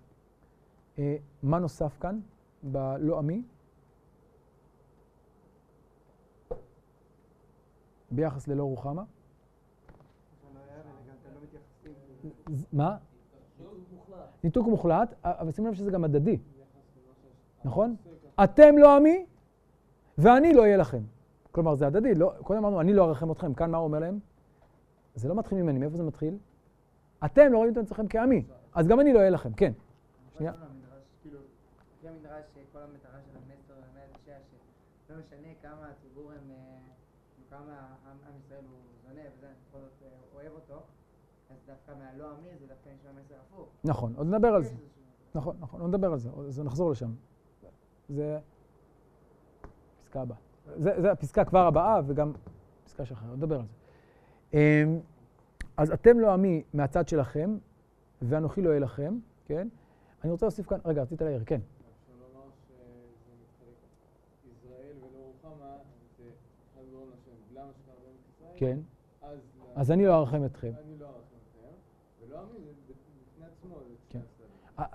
[0.99, 2.21] אה, מה נוסף כאן
[2.63, 3.43] בלא עמי?
[8.11, 9.03] ביחס ללא רוחמה?
[12.73, 12.97] מה?
[14.45, 16.39] ניתוק מוחלט, אבל שימו לב שזה גם הדדי,
[17.65, 17.97] נכון?
[18.45, 19.27] אתם לא עמי
[20.19, 21.03] ואני לא אהיה לכם.
[21.53, 22.15] כלומר, זה הדדי.
[22.15, 23.55] לא, קודם אמרנו, אני לא ארחם אתכם.
[23.55, 24.19] כאן מה הוא אומר להם?
[25.15, 25.79] זה לא מתחיל ממני.
[25.79, 26.39] מאיפה זה מתחיל?
[27.25, 28.45] אתם לא רואים את עצמכם כעמי,
[28.75, 29.53] אז גם אני לא אהיה לכם.
[29.53, 29.73] כן.
[30.39, 30.53] שנייה.
[30.53, 34.39] לפי המדרש, כל המטרה של המסר והמאה
[35.09, 36.79] שלא משנה כמה הציבור הם, אה,
[37.51, 40.83] כמה עם ישראל הוא זונה, וזה, בכל זאת אה, אוהב אותו,
[41.55, 43.69] אז דווקא מהלא עמי זה דווקא נשמע מסר הפוך.
[43.85, 44.75] נכון, עוד נדבר על זה.
[45.35, 47.11] נכון, נכון, עוד נדבר על זה, אז נחזור לשם.
[48.09, 48.39] זה
[50.03, 50.37] פסקה הבאה.
[50.77, 52.33] זה, זה הפסקה כבר הבאה וגם
[52.85, 53.73] פסקה שלך, נדבר על זה.
[54.55, 55.01] אמ,
[55.77, 57.57] אז אתם לא עמי מהצד שלכם,
[58.23, 59.69] ואנוכי לא אהיה לכם, כן?
[60.25, 61.61] אני רוצה להוסיף כאן, רגע, רצית להעיר, כן.
[68.57, 68.79] כן.
[69.75, 70.73] אז אני לא ארחם אתכם.
[70.85, 71.75] אני לא ארחם אתכם,
[72.21, 73.77] ולא עמי זה בפני עצמו.
[74.09, 74.21] כן.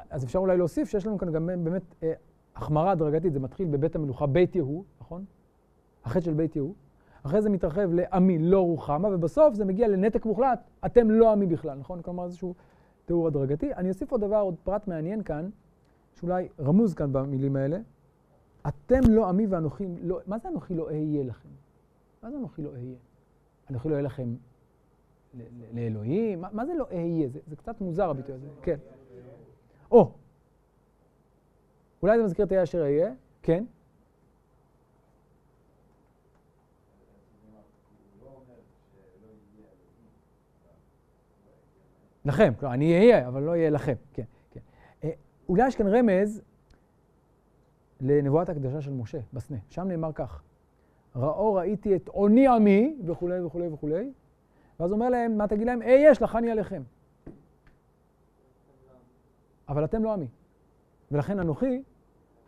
[0.09, 2.13] אז אפשר אולי להוסיף שיש לנו כאן גם באמת אה,
[2.55, 5.25] החמרה הדרגתית, זה מתחיל בבית המלוכה בית יהוא, נכון?
[6.03, 6.73] החטא של בית יהוא,
[7.23, 11.77] אחרי זה מתרחב לעמי לא רוחמה, ובסוף זה מגיע לנתק מוחלט, אתם לא עמי בכלל,
[11.77, 12.01] נכון?
[12.01, 12.53] כלומר איזשהו
[13.05, 13.73] תיאור הדרגתי.
[13.73, 15.49] אני אוסיף עוד דבר, עוד פרט מעניין כאן,
[16.15, 17.79] שאולי רמוז כאן במילים האלה.
[18.67, 20.19] אתם לא עמי ואנוכי לא...
[20.27, 21.49] מה זה אנוכי לא אהיה לכם?
[22.23, 22.95] מה זה אנוכי לא אהיה?
[23.69, 24.35] אנוכי לא אהיה לכם
[25.73, 26.41] לאלוהים?
[26.51, 27.27] מה, זה לא אהיה?
[27.47, 28.47] זה קצת מוזר הביטוי הזה.
[28.61, 28.77] כן.
[29.91, 30.11] או,
[32.01, 33.11] אולי זה מזכיר את אהיה אשר אהיה?
[33.41, 33.63] כן.
[42.25, 43.93] לכם, כלומר, אני אהיה, אבל לא אהיה לכם.
[44.13, 44.59] כן, כן.
[45.03, 45.09] אה,
[45.49, 46.41] אולי יש כאן רמז
[48.01, 49.57] לנבואת הקדשה של משה, בסנה.
[49.69, 50.43] שם נאמר כך,
[51.15, 54.11] ראו ראיתי את עוני עמי, וכולי וכולי וכולי,
[54.79, 55.81] ואז אומר להם, מה תגיד להם?
[55.81, 56.81] אהיה שלחני עליכם.
[59.69, 60.27] אבל אתם לא עמי.
[61.11, 61.83] ולכן אנוכי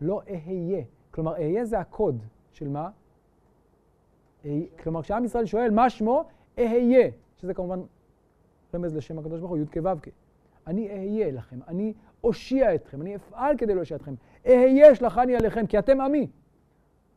[0.01, 0.83] לא אהיה.
[1.11, 2.89] כלומר, אהיה זה הקוד של מה?
[4.83, 6.23] כלומר, כשעם ישראל שואל מה שמו,
[6.59, 7.81] אהיה, שזה כמובן
[8.75, 10.07] רמז לשם הקדוש ברוך הוא, י"ק ו"ק.
[10.67, 11.93] אני אהיה לכם, אני
[12.23, 14.13] אושיע אתכם, אני אפעל כדי להושיע אתכם.
[14.45, 16.27] אהיה שלחני עליכם, כי אתם עמי.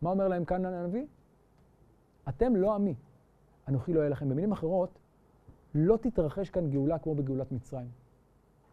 [0.03, 1.07] מה אומר להם כאן הנביא?
[2.29, 2.95] אתם לא עמי,
[3.69, 4.29] אנוכי לא אהיה לכם.
[4.29, 4.99] במילים אחרות,
[5.75, 8.04] לא תתרחש כאן גאולה כמו בגאולת מצרים.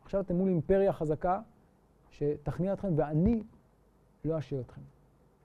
[0.04, 1.42] עכשיו אתם מול אימפריה חזקה
[2.10, 3.44] שתכניע אתכם, ואני
[4.26, 4.82] לא אשאיר אתכם.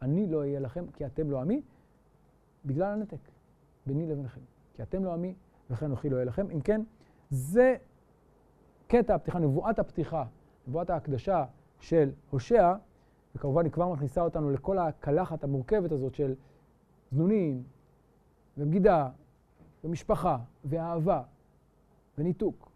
[0.03, 1.63] אני לא אהיה לכם, כי אתם לא עמי,
[2.65, 3.19] בגלל הנתק
[3.87, 4.41] ביני לבינכם.
[4.75, 5.35] כי אתם לא עמי,
[5.71, 6.51] וכן אנוכי לא אהיה לכם.
[6.51, 6.83] אם כן,
[7.31, 7.77] זה
[8.87, 10.25] קטע הפתיחה, נבואת הפתיחה,
[10.69, 11.45] נבואת ההקדשה
[11.81, 12.75] של הושע,
[13.35, 16.35] וכמובן היא כבר מכניסה אותנו לכל הקלחת המורכבת הזאת של
[17.11, 17.63] זנונים,
[18.59, 19.09] ובגידה,
[19.85, 21.23] ומשפחה, ואהבה,
[22.19, 22.71] וניתוק.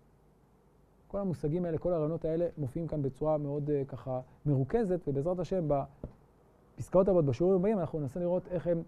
[1.11, 5.69] כל המושגים האלה, כל הרעיונות האלה מופיעים כאן בצורה מאוד uh, ככה מרוכזת, ובעזרת השם
[5.69, 8.83] בפסקאות הבאות, בשיעורים הבאים, אנחנו ננסה לראות איך הם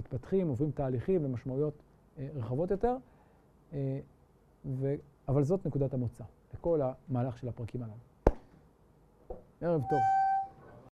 [0.00, 1.74] מתפתחים, עוברים תהליכים ומשמעויות
[2.16, 2.96] uh, רחבות יותר,
[3.72, 3.74] uh,
[4.64, 4.94] ו...
[5.28, 6.24] אבל זאת נקודת המוצא
[6.54, 7.94] לכל המהלך של הפרקים הללו.
[9.60, 10.25] ערב טוב.